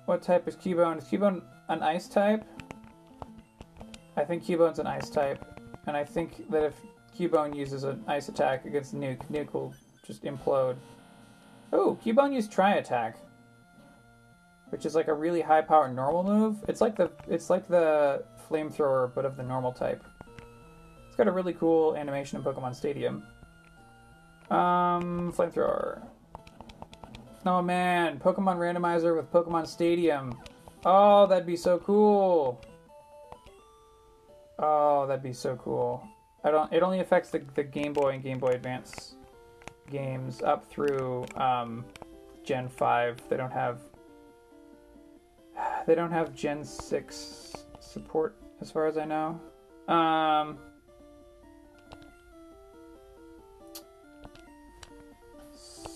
[0.07, 0.97] What type is Cubone?
[0.97, 2.43] Is Cubone an ice type?
[4.17, 5.45] I think Cubone's an ice type,
[5.87, 6.75] and I think that if
[7.15, 9.75] Cubone uses an ice attack against Nuke, Nuke will
[10.07, 10.77] just implode.
[11.75, 13.19] Oh, Cubone used Tri Attack,
[14.71, 16.65] which is like a really high power normal move.
[16.67, 20.03] It's like the it's like the flamethrower, but of the normal type.
[21.21, 23.23] Got a really cool animation in Pokemon Stadium.
[24.51, 26.01] Um, flamethrower.
[27.45, 30.41] Oh man, Pokemon Randomizer with Pokemon Stadium.
[30.87, 32.65] Oh, that'd be so cool.
[34.59, 36.09] Oh, that'd be so cool.
[36.43, 36.73] I don't.
[36.73, 39.17] It only affects the, the Game Boy and Game Boy Advance
[39.91, 41.85] games up through um,
[42.45, 43.19] Gen Five.
[43.29, 43.81] They don't have.
[45.87, 49.39] They don't have Gen Six support, as far as I know.
[49.87, 50.59] Um,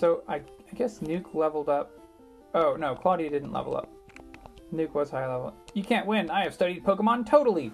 [0.04, 1.98] so I, I guess Nuke leveled up.
[2.54, 3.88] Oh no, Claudia didn't level up.
[4.70, 5.54] Nuke was high level.
[5.72, 6.30] You can't win.
[6.30, 7.72] I have studied Pokemon totally.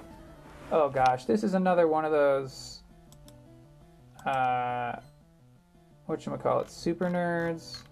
[0.70, 2.82] Oh gosh, this is another one of those.
[4.24, 5.00] Uh,
[6.06, 6.70] what you call it?
[6.70, 7.82] Super nerds.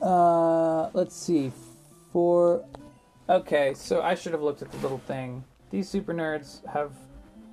[0.00, 1.52] Uh, let's see.
[2.14, 2.64] For
[3.28, 5.44] okay, so I should have looked at the little thing.
[5.70, 6.92] These super nerds have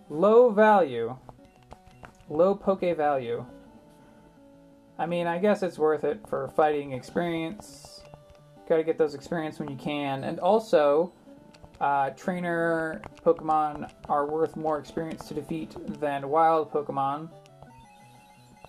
[0.09, 1.17] low value,
[2.29, 3.45] low poke value.
[4.99, 8.01] I mean, I guess it's worth it for fighting experience.
[8.67, 11.13] Got to get those experience when you can, and also
[11.79, 17.29] uh, trainer Pokemon are worth more experience to defeat than wild Pokemon.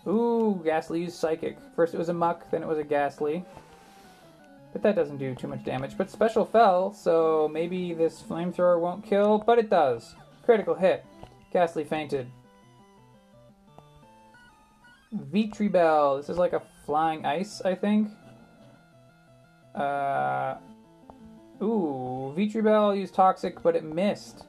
[0.07, 1.59] Ooh, Gastly used Psychic.
[1.75, 3.45] First it was a Muk, then it was a Gastly.
[4.73, 5.97] But that doesn't do too much damage.
[5.97, 10.14] But Special fell, so maybe this Flamethrower won't kill, but it does.
[10.45, 11.05] Critical hit.
[11.53, 12.31] Gastly fainted.
[15.14, 16.18] Victreebel.
[16.18, 18.11] This is like a flying ice, I think.
[19.75, 20.57] Uh,
[21.62, 24.44] Ooh, Victreebel used Toxic, but it missed.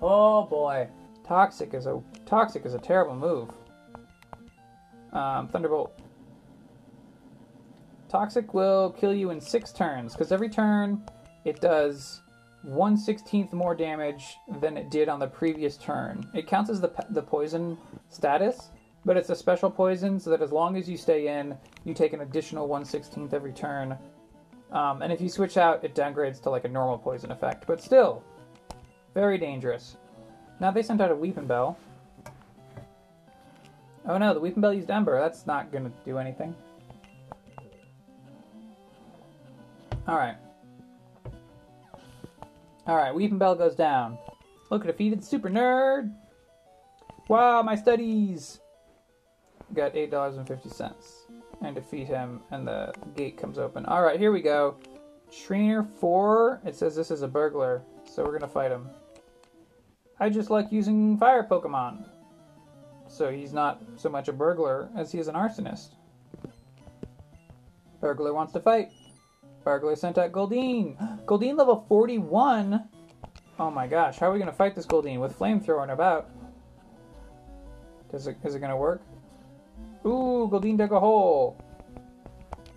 [0.00, 0.88] Oh boy,
[1.26, 3.50] Toxic is a Toxic is a terrible move.
[5.12, 5.98] Um, Thunderbolt.
[8.08, 11.02] Toxic will kill you in six turns because every turn
[11.44, 12.20] it does
[12.62, 16.28] one sixteenth more damage than it did on the previous turn.
[16.34, 17.76] It counts as the the poison
[18.10, 18.70] status,
[19.04, 22.12] but it's a special poison, so that as long as you stay in, you take
[22.12, 23.98] an additional one sixteenth every turn
[24.70, 27.66] um, and if you switch out, it downgrades to like a normal poison effect.
[27.66, 28.22] But still,
[29.14, 29.96] very dangerous.
[30.60, 31.76] Now they sent out a Weepinbell.
[34.06, 35.18] Oh no, the Weepinbell used Ember.
[35.20, 36.54] That's not gonna do anything.
[40.06, 40.36] Alright.
[42.86, 44.18] Alright, Weepinbell goes down.
[44.70, 46.14] Look, defeated Super Nerd!
[47.28, 48.60] Wow, my studies!
[49.74, 50.92] Got $8.50
[51.62, 53.84] and defeat him, and the gate comes open.
[53.86, 54.76] All right, here we go.
[55.30, 58.88] Trainer 4, it says this is a burglar, so we're going to fight him.
[60.18, 62.08] I just like using fire Pokemon.
[63.08, 65.94] So he's not so much a burglar as he is an arsonist.
[68.00, 68.90] Burglar wants to fight.
[69.64, 70.96] Burglar sent out Goldeen.
[71.26, 72.88] Goldeen level 41?
[73.58, 76.30] Oh my gosh, how are we going to fight this Goldeen with Flamethrower and about?
[78.10, 79.02] Does it, is it going to work?
[80.08, 81.60] Ooh, Goldeen dug a hole.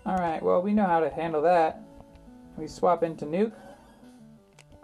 [0.04, 1.80] Alright, well, we know how to handle that.
[2.58, 3.54] We swap into Nuke.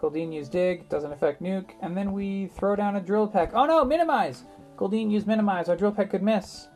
[0.01, 1.71] Goldeen used Dig, doesn't affect Nuke.
[1.81, 3.51] And then we throw down a Drill Peck.
[3.53, 4.45] Oh no, Minimize!
[4.77, 5.69] Goldeen used Minimize.
[5.69, 6.69] Our Drill Peck could miss.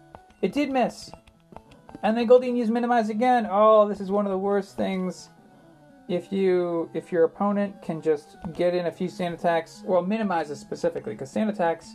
[0.44, 1.10] It did miss.
[2.04, 3.48] And then Goldeen used Minimize again.
[3.50, 5.30] Oh, this is one of the worst things.
[6.08, 10.60] If you, if your opponent can just get in a few stand attacks, well, minimizes
[10.60, 11.94] specifically, because stand attacks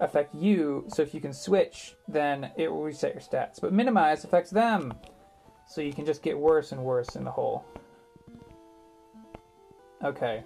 [0.00, 3.60] affect you, so if you can switch, then it will reset your stats.
[3.60, 4.94] But minimize affects them,
[5.66, 7.64] so you can just get worse and worse in the hole.
[10.04, 10.44] Okay,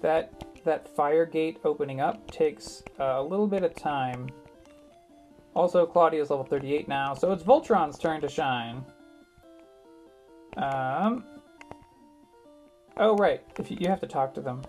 [0.00, 4.28] that that fire gate opening up takes a little bit of time.
[5.54, 8.84] Also, Claudia's level 38 now, so it's Voltron's turn to shine.
[10.56, 11.24] Um.
[12.96, 13.40] Oh, right.
[13.58, 14.62] If you, you have to talk to them.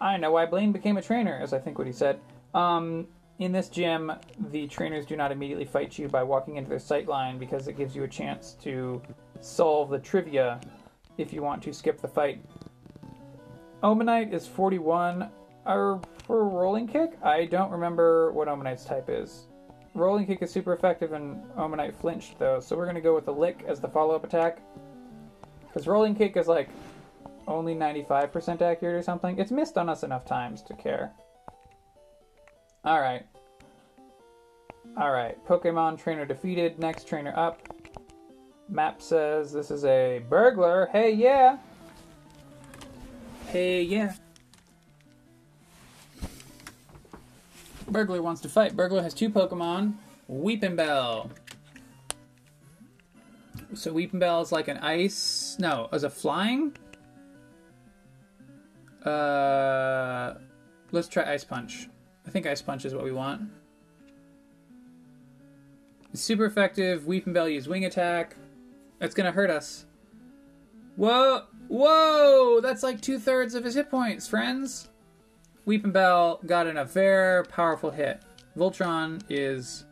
[0.00, 2.20] I know why Blaine became a trainer, as I think what he said.
[2.56, 3.06] Um,
[3.38, 4.10] in this gym,
[4.50, 7.76] the trainers do not immediately fight you by walking into their sight line because it
[7.76, 9.02] gives you a chance to
[9.42, 10.58] solve the trivia
[11.18, 12.42] if you want to skip the fight.
[13.82, 15.28] Omanyte is 41.
[15.66, 19.48] Or for Rolling Kick, I don't remember what Omanyte's type is.
[19.94, 23.32] Rolling Kick is super effective and Omanyte flinched though, so we're to go with the
[23.32, 24.62] Lick as the follow up attack.
[25.66, 26.70] Because Rolling Kick is like
[27.46, 29.38] only 95% accurate or something.
[29.38, 31.12] It's missed on us enough times to care.
[32.86, 33.26] Alright.
[34.96, 35.44] Alright.
[35.44, 36.78] Pokemon trainer defeated.
[36.78, 37.60] Next trainer up.
[38.68, 40.88] Map says this is a burglar.
[40.92, 41.58] Hey, yeah.
[43.48, 44.14] Hey, yeah.
[47.88, 48.76] Burglar wants to fight.
[48.76, 49.94] Burglar has two Pokemon.
[50.30, 51.30] Weepinbell.
[53.74, 55.56] So Weepinbell is like an ice.
[55.58, 56.76] No, as a flying.
[59.04, 60.34] Uh,
[60.92, 61.88] let's try Ice Punch.
[62.26, 63.42] I think Ice Punch is what we want.
[66.12, 67.02] It's super effective.
[67.02, 68.36] Weepinbell use wing attack.
[68.98, 69.86] That's gonna hurt us.
[70.96, 71.42] Whoa!
[71.68, 72.60] Whoa!
[72.60, 74.88] That's like two thirds of his hit points, friends.
[75.66, 78.22] Weepinbell got in a very powerful hit.
[78.56, 79.84] Voltron is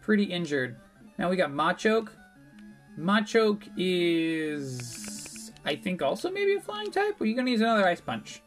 [0.00, 0.76] pretty injured.
[1.18, 2.08] Now we got Machoke.
[2.98, 7.20] Machoke is, I think, also maybe a flying type.
[7.20, 8.42] Are you gonna use another Ice Punch?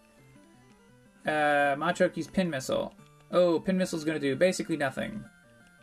[1.26, 2.94] Uh, Machoke used Pin Missile.
[3.36, 5.26] Oh, Pin Missile's gonna do basically nothing.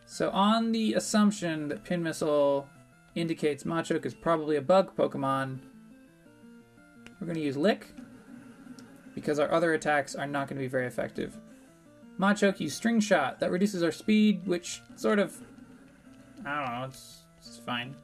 [0.07, 2.67] So on the assumption that Pin Missile
[3.15, 5.59] indicates Machoke is probably a bug Pokemon,
[7.21, 7.95] we're gonna use Lick
[9.15, 11.37] because our other attacks are not gonna be very effective.
[12.19, 13.39] Machoke used String Shot.
[13.41, 15.37] That reduces our speed, which sort of,
[16.47, 17.95] I don't know, it's, it's fine.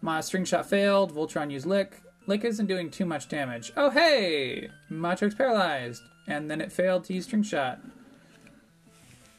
[0.00, 1.14] My String Shot failed.
[1.14, 2.00] Voltron used Lick.
[2.26, 3.70] Lick isn't doing too much damage.
[3.76, 4.70] Oh, hey!
[4.90, 6.04] Machoke's paralyzed.
[6.26, 7.80] And then it failed to use String Shot.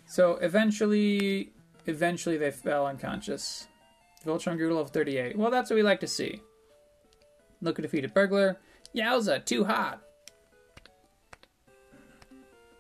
[0.09, 1.51] So eventually,
[1.85, 3.67] eventually they fell unconscious.
[4.25, 5.37] Voltron grew to level 38.
[5.37, 6.41] Well, that's what we like to see.
[7.61, 8.57] Look at defeated Burglar.
[8.95, 10.01] Yowza, too hot.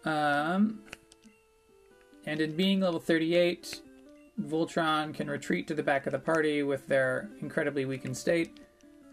[0.05, 0.79] Um,
[2.25, 3.79] and in being level 38,
[4.41, 8.59] Voltron can retreat to the back of the party with their incredibly weakened state.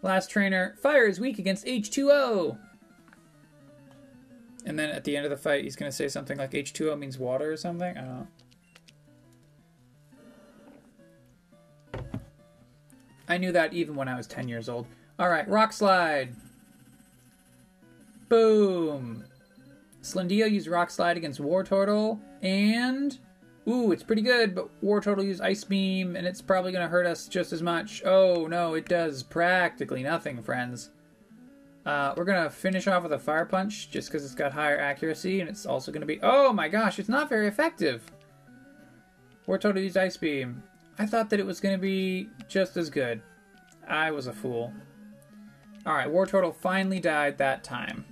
[0.01, 2.57] Last trainer, fire is weak against H2O.
[4.67, 6.99] And then at the end of the fight, he's going to say something like H2O
[6.99, 7.97] means water or something.
[7.97, 8.27] I don't know.
[13.29, 14.87] I knew that even when I was 10 years old.
[15.19, 16.35] All right, Rock Slide.
[18.29, 19.25] Boom.
[20.03, 23.19] Slendio used Rock Slide against Wartortle, and
[23.69, 27.27] ooh, it's pretty good, but Wartortle used Ice Beam, and it's probably to hurt us
[27.27, 28.03] just as much.
[28.05, 30.91] Oh no, it does practically nothing, friends.
[31.87, 34.77] Uh, we're going to finish off with a Fire Punch, just because it's got higher
[34.77, 36.19] accuracy, and it's also going to be...
[36.21, 38.03] Oh my gosh, it's not very effective!
[39.47, 40.65] Wartortle used Ice Beam.
[40.99, 43.23] I thought that it was going to be just as good.
[43.87, 44.73] I was a fool.
[45.87, 48.05] Alright, Wartortle finally died that time.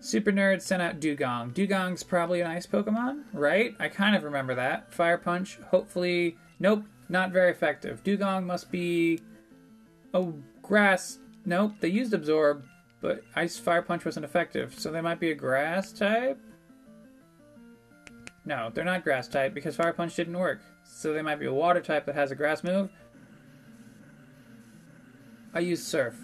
[0.00, 1.52] Super Nerd sent out Dewgong.
[1.52, 3.76] Dewgong's probably an ice Pokemon, right?
[3.78, 4.92] I kind of remember that.
[4.92, 6.36] Fire Punch, hopefully.
[6.58, 8.02] Nope, not very effective.
[8.02, 9.20] Dewgong must be.
[10.12, 11.18] Oh, grass.
[11.48, 12.66] Nope, they used Absorb,
[13.00, 16.38] but Ice Fire Punch wasn't effective, so they might be a grass type?
[18.44, 20.60] No, they're not grass type because Fire Punch didn't work.
[20.84, 22.90] So they might be a water type that has a grass move.
[25.54, 26.16] I used Surf.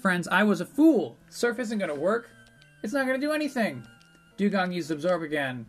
[0.00, 1.18] Friends, I was a fool.
[1.28, 2.30] Surf isn't to work.
[2.82, 3.86] It's not to do anything.
[4.38, 5.66] Dewgong used Absorb again.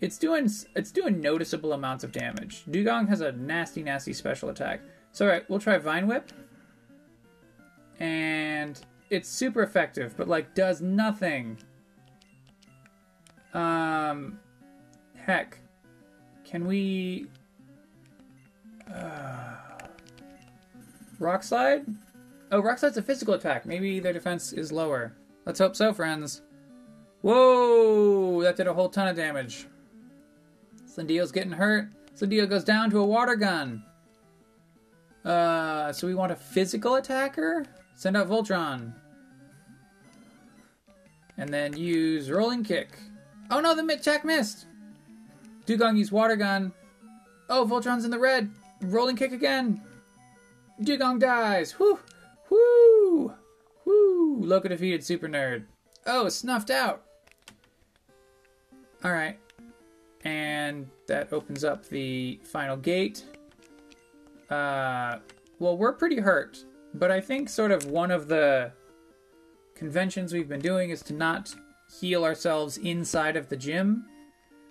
[0.00, 2.64] It's doing it's doing noticeable amounts of damage.
[2.70, 4.80] Dewgong has a nasty, nasty special attack.
[5.12, 6.32] So alright, we'll try Vine Whip.
[8.00, 8.80] And
[9.10, 11.58] it's super effective, but like does nothing.
[13.54, 14.38] Um
[15.14, 15.58] heck.
[16.44, 17.26] Can we
[18.92, 19.56] uh,
[21.18, 21.84] Rock Slide?
[22.52, 23.66] Oh, Rock Slide's a physical attack.
[23.66, 25.12] Maybe their defense is lower.
[25.44, 26.42] Let's hope so, friends.
[27.22, 28.42] Whoa!
[28.42, 29.66] That did a whole ton of damage.
[30.88, 31.88] Slendio's getting hurt.
[32.16, 33.82] Slendio goes down to a water gun.
[35.24, 37.64] Uh, so we want a physical attacker?
[37.96, 38.92] Send out Voltron.
[41.38, 42.90] And then use Rolling Kick.
[43.50, 44.66] Oh no, the attack missed!
[45.66, 46.72] Dewgong used Water Gun.
[47.48, 48.50] Oh, Voltron's in the red.
[48.82, 49.80] Rolling Kick again.
[50.80, 51.78] Dewgong dies.
[51.78, 51.98] Whoo!
[52.50, 53.32] Whoo!
[53.84, 54.36] Woo!
[54.40, 55.64] Loco defeated Super Nerd.
[56.06, 57.02] Oh, snuffed out.
[59.04, 59.38] Alright.
[60.24, 63.24] And that opens up the final gate.
[64.50, 65.18] Uh,
[65.58, 66.64] well, we're pretty hurt.
[66.98, 68.72] But I think sort of one of the
[69.74, 71.54] conventions we've been doing is to not
[72.00, 74.06] heal ourselves inside of the gym.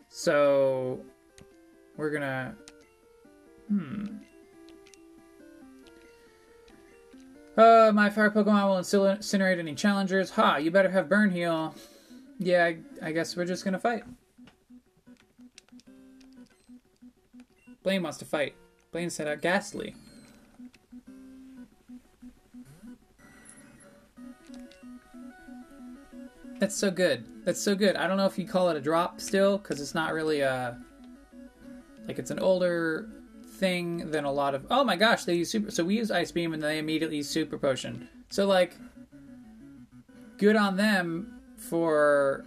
[0.10, 1.00] So
[1.98, 2.56] we're gonna.
[3.68, 4.06] Hmm.
[7.56, 10.32] Uh, my fire Pokemon will incinerate any challengers.
[10.32, 11.76] Ha, you better have burn heal.
[12.40, 14.04] Yeah, I, I guess we're just gonna fight.
[17.84, 18.56] Blaine wants to fight.
[18.92, 19.96] Blaine set out Gastly.
[26.60, 27.26] That's so good.
[27.46, 27.96] That's so good.
[27.96, 30.80] I don't know if you call it a drop still, because it's not really a...
[32.08, 33.10] Like, it's an older
[33.56, 34.66] thing than a lot of.
[34.70, 35.72] Oh my gosh, they use super.
[35.72, 38.08] So we use ice beam and they immediately use super potion.
[38.30, 38.76] So like,
[40.38, 42.46] good on them for.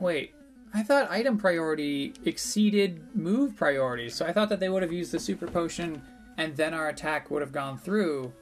[0.00, 0.34] Wait,
[0.74, 5.12] I thought item priority exceeded move priority, so I thought that they would have used
[5.12, 6.02] the super potion
[6.38, 8.32] and then our attack would have gone through.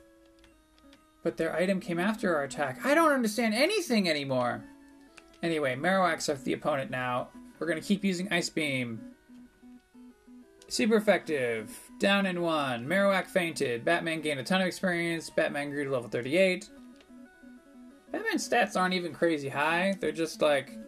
[1.22, 2.84] But their item came after our attack.
[2.84, 4.64] I don't understand anything anymore.
[5.42, 7.28] Anyway, Marowak's are the opponent now.
[7.58, 9.00] We're gonna keep using Ice Beam.
[10.68, 11.78] Super effective.
[11.98, 12.86] Down in one.
[12.86, 13.84] Marowak fainted.
[13.84, 15.28] Batman gained a ton of experience.
[15.28, 16.70] Batman grew to level 38.
[18.12, 19.96] Batman's stats aren't even crazy high.
[20.00, 20.78] They're just like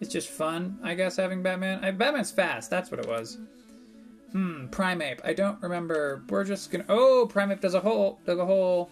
[0.00, 1.84] it's just fun, I guess, having Batman.
[1.84, 2.70] I, Batman's fast.
[2.70, 3.38] That's what it was.
[4.32, 5.20] Hmm, Primeape.
[5.24, 6.22] I don't remember.
[6.28, 6.86] We're just gonna.
[6.88, 8.18] Oh, Primeape does a hole.
[8.24, 8.90] Does a hole.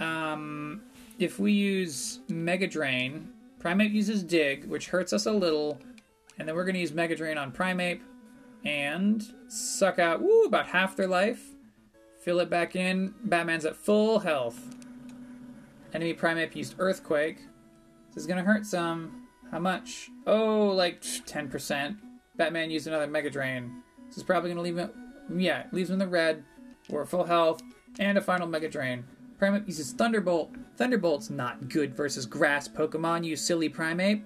[0.00, 0.82] Um,
[1.18, 3.30] if we use Mega Drain,
[3.62, 5.78] Primeape uses Dig, which hurts us a little,
[6.38, 8.00] and then we're gonna use Mega Drain on Primeape
[8.64, 11.54] and suck out woo about half their life.
[12.22, 13.14] Fill it back in.
[13.24, 14.74] Batman's at full health.
[15.92, 17.38] Enemy Primeape used Earthquake.
[18.14, 19.28] This is gonna hurt some.
[19.50, 20.10] How much?
[20.26, 21.96] Oh, like 10%.
[22.36, 23.82] Batman used another Mega Drain.
[24.06, 24.90] This is probably gonna leave him.
[25.36, 26.44] Yeah, leaves him in the red.
[26.88, 27.60] We're full health.
[27.98, 29.04] And a final Mega Drain.
[29.40, 30.54] Primeape uses Thunderbolt.
[30.76, 34.22] Thunderbolt's not good versus grass Pokemon, you silly Primeape.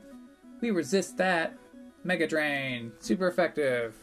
[0.61, 1.57] We resist that.
[2.03, 2.91] Mega Drain.
[2.99, 3.95] Super effective.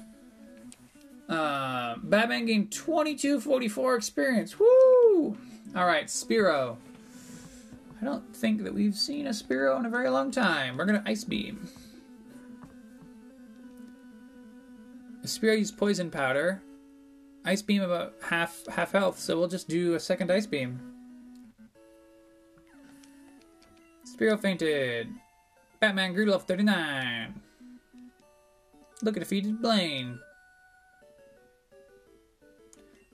[1.28, 4.58] Uh, Batman gained 2244 experience.
[4.58, 5.38] Woo!
[5.76, 6.78] Alright, Spearow.
[8.02, 10.78] I don't think that we've seen a Spearow in a very long time.
[10.78, 11.68] We're gonna Ice Beam.
[15.24, 16.64] Spearow used Poison Powder.
[17.46, 20.91] Ice Beam about half half health, so we'll just do a second Ice Beam.
[24.22, 25.10] Spearow fainted.
[25.80, 27.42] Batman level 39.
[29.02, 30.20] Look at defeated Blaine.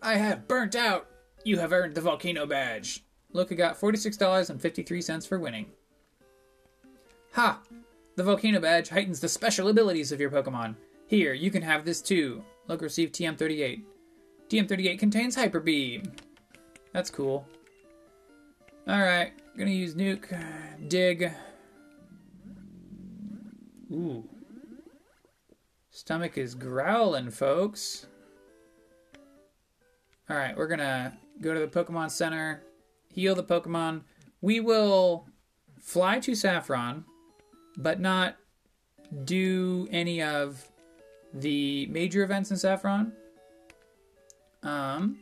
[0.01, 1.07] I have burnt out.
[1.45, 3.05] You have earned the volcano badge.
[3.31, 5.67] Luca got $46.53 for winning.
[7.33, 7.61] Ha!
[8.17, 10.75] The Volcano Badge heightens the special abilities of your Pokemon.
[11.05, 12.43] Here, you can have this too.
[12.67, 13.83] Luca received TM38.
[14.49, 16.03] TM38 contains Hyper Beam.
[16.93, 17.45] That's cool.
[18.89, 20.87] Alright, gonna use Nuke.
[20.87, 21.31] Dig.
[23.91, 24.23] Ooh.
[25.89, 28.05] Stomach is growling, folks.
[30.29, 32.63] Alright, we're gonna go to the Pokemon Center
[33.17, 34.01] heal the Pokemon.
[34.41, 35.25] We will
[35.81, 37.03] fly to Saffron,
[37.77, 38.35] but not
[39.23, 40.63] do any of
[41.33, 43.11] the major events in Saffron.
[44.61, 45.17] Um,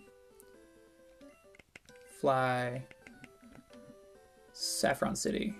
[2.19, 2.83] fly
[4.65, 5.53] Saffron City.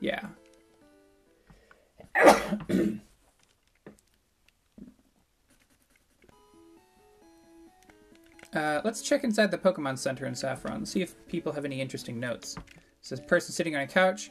[0.00, 0.26] Yeah.
[8.54, 12.18] Uh, let's check inside the Pokemon Center in Saffron, see if people have any interesting
[12.18, 12.56] notes.
[12.56, 12.62] It
[13.02, 14.30] says person sitting on a couch.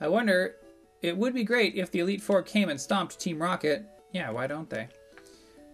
[0.00, 0.54] I wonder,
[1.02, 3.84] it would be great if the Elite Four came and stomped Team Rocket.
[4.12, 4.88] Yeah, why don't they?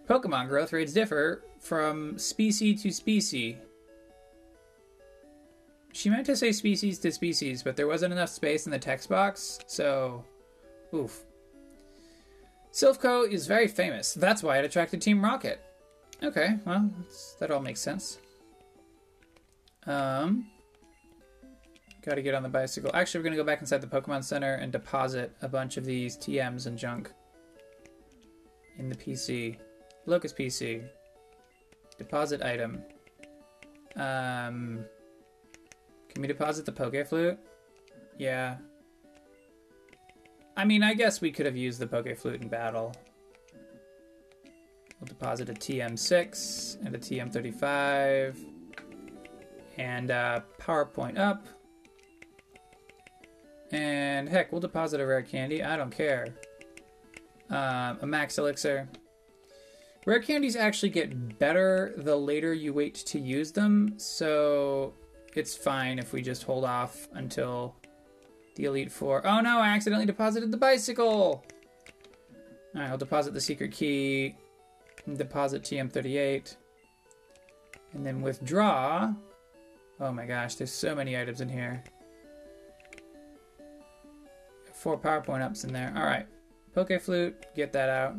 [0.08, 3.56] Pokemon growth rates differ from species to species.
[5.92, 9.08] She meant to say species to species, but there wasn't enough space in the text
[9.08, 10.24] box, so.
[10.94, 11.24] Oof.
[12.72, 14.14] Silph Co is very famous.
[14.14, 15.62] That's why it attracted Team Rocket.
[16.22, 16.90] Okay, well,
[17.38, 18.18] that all makes sense.
[19.86, 20.46] Um,
[22.02, 22.90] got to get on the bicycle.
[22.94, 26.16] Actually, we're to go back inside the Pokemon Center and deposit a bunch of these
[26.16, 27.10] TMs and junk
[28.78, 29.58] in the PC.
[30.06, 30.84] Locust PC.
[31.98, 32.82] Deposit item.
[33.96, 34.84] Um,
[36.12, 37.38] can we deposit the Poke Flute?
[38.18, 38.56] Yeah.
[40.56, 42.94] I mean, I guess we could have used the Poke Flute in battle.
[45.00, 48.36] We'll deposit a TM6 and a TM35
[49.78, 51.46] and uh, PowerPoint up.
[53.72, 55.64] And heck, we'll deposit a rare candy.
[55.64, 56.26] I don't care.
[57.48, 58.86] Um, a max elixir.
[60.04, 64.94] Rare candies actually get better the later you wait to use them, so
[65.36, 67.74] it's fine if we just hold off until
[68.56, 69.26] the Elite Four.
[69.26, 71.44] Oh no, I accidentally deposited the bicycle!
[72.74, 74.34] Alright, I'll deposit the secret key
[75.16, 76.56] deposit TM38,
[77.94, 79.12] and then withdraw.
[80.00, 81.82] Oh my gosh, there's so many items in here.
[84.74, 85.92] Four PowerPoint ups in there.
[85.96, 86.26] All right,
[86.74, 88.16] Poke Flute, get that out.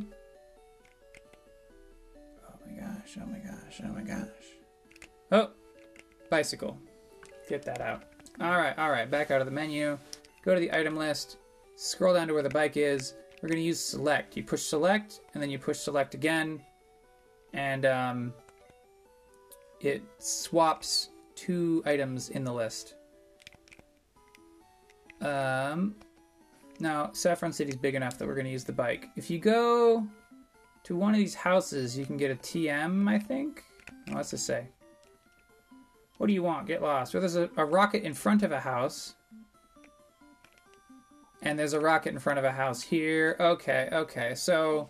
[2.45, 4.27] Oh my gosh, oh my gosh, oh my gosh.
[5.31, 5.49] Oh,
[6.29, 6.77] bicycle,
[7.53, 8.03] get that out.
[8.41, 9.97] All right, all right, back out of the menu.
[10.43, 11.37] Go to the item list,
[11.75, 13.13] scroll down to where the bike is.
[13.41, 14.35] We're gonna use select.
[14.35, 16.61] You push select, and then you push select again
[17.53, 18.33] and um,
[19.79, 22.95] it swaps two items in the list.
[25.21, 25.95] Um,
[26.79, 29.09] Now, Saffron City's big enough that we're to use the bike.
[29.15, 30.05] If you go
[30.83, 33.63] to one of these houses, you can get a TM, I think.
[34.11, 34.67] What's this say?
[36.23, 36.67] What do you want?
[36.67, 37.13] Get lost.
[37.13, 39.15] Well, there's a, a rocket in front of a house.
[41.41, 43.35] And there's a rocket in front of a house here.
[43.41, 44.33] Okay, okay.
[44.33, 44.87] So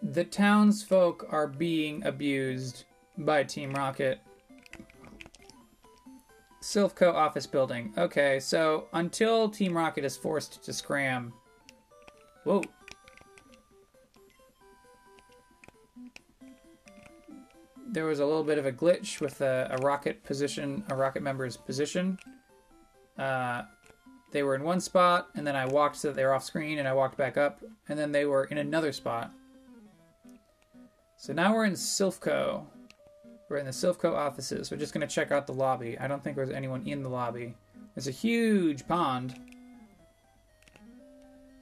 [0.00, 2.84] the townsfolk are being abused
[3.18, 4.20] by Team Rocket.
[6.62, 7.92] Silph Co office building.
[7.98, 11.32] Okay, so until Team Rocket is forced to scram.
[12.44, 12.62] Whoa.
[17.90, 21.22] There was a little bit of a glitch with a, a rocket position, a rocket
[21.22, 22.18] member's position.
[23.18, 23.62] Uh,
[24.30, 26.78] they were in one spot, and then I walked so that they were off screen,
[26.78, 29.32] and I walked back up, and then they were in another spot.
[31.16, 32.66] So now we're in Silph Co.
[33.48, 34.70] We're in the Silph Co offices.
[34.70, 35.98] We're just going to check out the lobby.
[35.98, 37.54] I don't think there's anyone in the lobby.
[37.94, 39.34] There's a huge pond.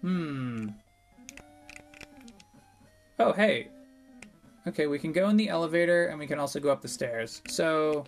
[0.01, 0.69] Hmm.
[3.19, 3.69] Oh, hey.
[4.67, 7.41] Okay, we can go in the elevator and we can also go up the stairs.
[7.49, 8.05] So,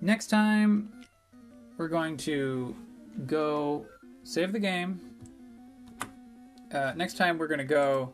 [0.00, 0.92] next time
[1.76, 2.74] we're going to
[3.26, 3.86] go
[4.24, 5.00] save the game.
[6.72, 8.12] Uh, next time we're going to go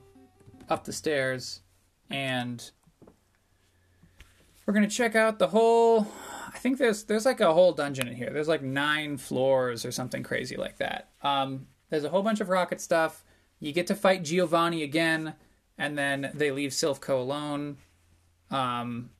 [0.68, 1.60] up the stairs
[2.10, 2.70] and
[4.68, 6.06] we're gonna check out the whole.
[6.52, 8.30] I think there's there's like a whole dungeon in here.
[8.30, 11.08] There's like nine floors or something crazy like that.
[11.22, 13.24] Um, there's a whole bunch of rocket stuff.
[13.60, 15.34] You get to fight Giovanni again,
[15.78, 17.78] and then they leave Silph Co alone.
[18.50, 19.10] Um,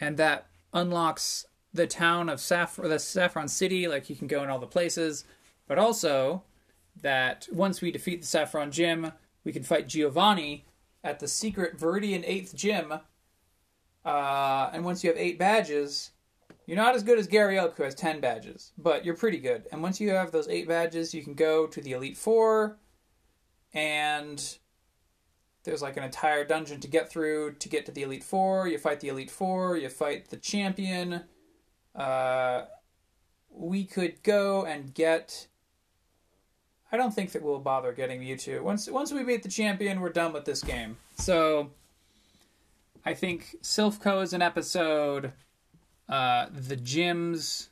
[0.00, 3.88] and that unlocks the town of Saff- the Saffron City.
[3.88, 5.24] Like you can go in all the places,
[5.66, 6.42] but also
[7.02, 9.12] that once we defeat the Saffron Gym,
[9.44, 10.64] we can fight Giovanni
[11.02, 13.00] at the secret Viridian Eighth Gym
[14.08, 16.12] uh, and once you have eight badges,
[16.66, 19.66] you're not as good as Gary Oak, who has 10 badges, but you're pretty good.
[19.70, 22.78] And once you have those eight badges, you can go to the Elite Four,
[23.74, 24.58] and
[25.64, 28.68] there's like an entire dungeon to get through to get to the Elite Four.
[28.68, 31.24] You fight the Elite Four, you fight the champion.
[31.94, 32.62] Uh,
[33.50, 35.48] we could go and get.
[36.90, 38.62] I don't think that we'll bother getting Mewtwo.
[38.62, 40.96] Once once we beat the champion, we're done with this game.
[41.16, 41.70] So
[43.04, 45.32] I think Silph Co is an episode.
[46.08, 47.68] Uh, the gyms,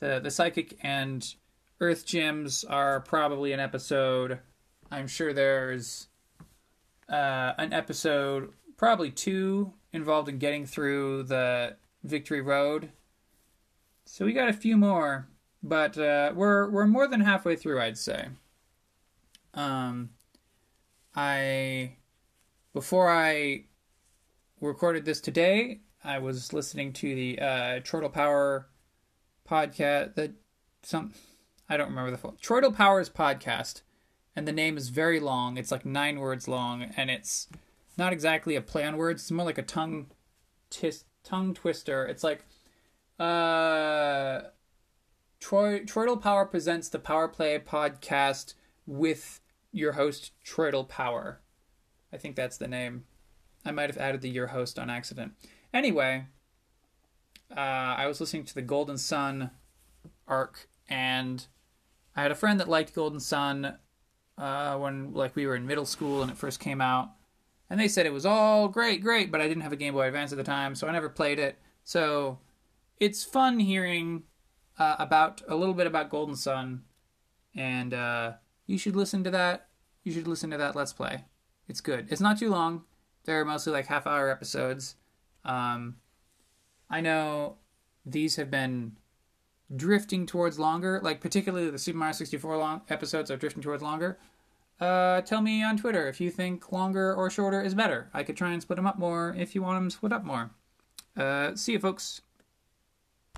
[0.00, 1.34] the the psychic and
[1.80, 4.40] Earth gyms are probably an episode.
[4.90, 6.08] I'm sure there's
[7.10, 12.90] uh, an episode, probably two, involved in getting through the Victory Road.
[14.04, 15.28] So we got a few more,
[15.62, 18.28] but uh, we're we're more than halfway through, I'd say.
[19.54, 20.10] Um,
[21.14, 21.96] I
[22.72, 23.64] before I
[24.60, 25.80] recorded this today.
[26.02, 28.68] I was listening to the uh, Troidal Power
[29.48, 30.14] podcast.
[30.14, 30.32] That
[30.82, 31.12] some
[31.68, 33.82] I don't remember the full Troidal Powers podcast,
[34.36, 35.56] and the name is very long.
[35.56, 37.48] It's like nine words long, and it's
[37.96, 39.22] not exactly a play on words.
[39.22, 40.06] It's more like a tongue
[40.70, 42.06] tis, tongue twister.
[42.06, 42.44] It's like
[43.18, 44.42] uh,
[45.40, 48.54] Troy Troidal Power presents the Power Play podcast
[48.86, 49.40] with
[49.72, 51.40] your host Troidal Power.
[52.12, 53.04] I think that's the name.
[53.64, 55.32] I might have added the your host on accident.
[55.72, 56.26] Anyway,
[57.54, 59.50] uh, I was listening to the Golden Sun
[60.26, 61.46] arc, and
[62.16, 63.76] I had a friend that liked Golden Sun
[64.40, 67.10] uh, when like we were in middle school and it first came out,
[67.68, 70.06] and they said it was all great, great, but I didn't have a Game Boy
[70.06, 71.58] Advance at the time, so I never played it.
[71.84, 72.38] So
[72.98, 74.22] it's fun hearing
[74.78, 76.84] uh, about a little bit about Golden Sun,
[77.54, 78.32] and uh,
[78.66, 79.68] you should listen to that.
[80.04, 81.26] You should listen to that Let's Play.
[81.68, 82.08] It's good.
[82.10, 82.84] It's not too long.
[83.24, 84.96] They're mostly like half hour episodes.
[85.44, 85.96] Um,
[86.88, 87.58] I know
[88.06, 88.96] these have been
[89.74, 94.18] drifting towards longer, like particularly the Super Mario 64 long episodes are drifting towards longer.
[94.80, 98.08] Uh, tell me on Twitter if you think longer or shorter is better.
[98.14, 100.50] I could try and split them up more if you want them split up more.
[101.16, 102.22] Uh, see you, folks.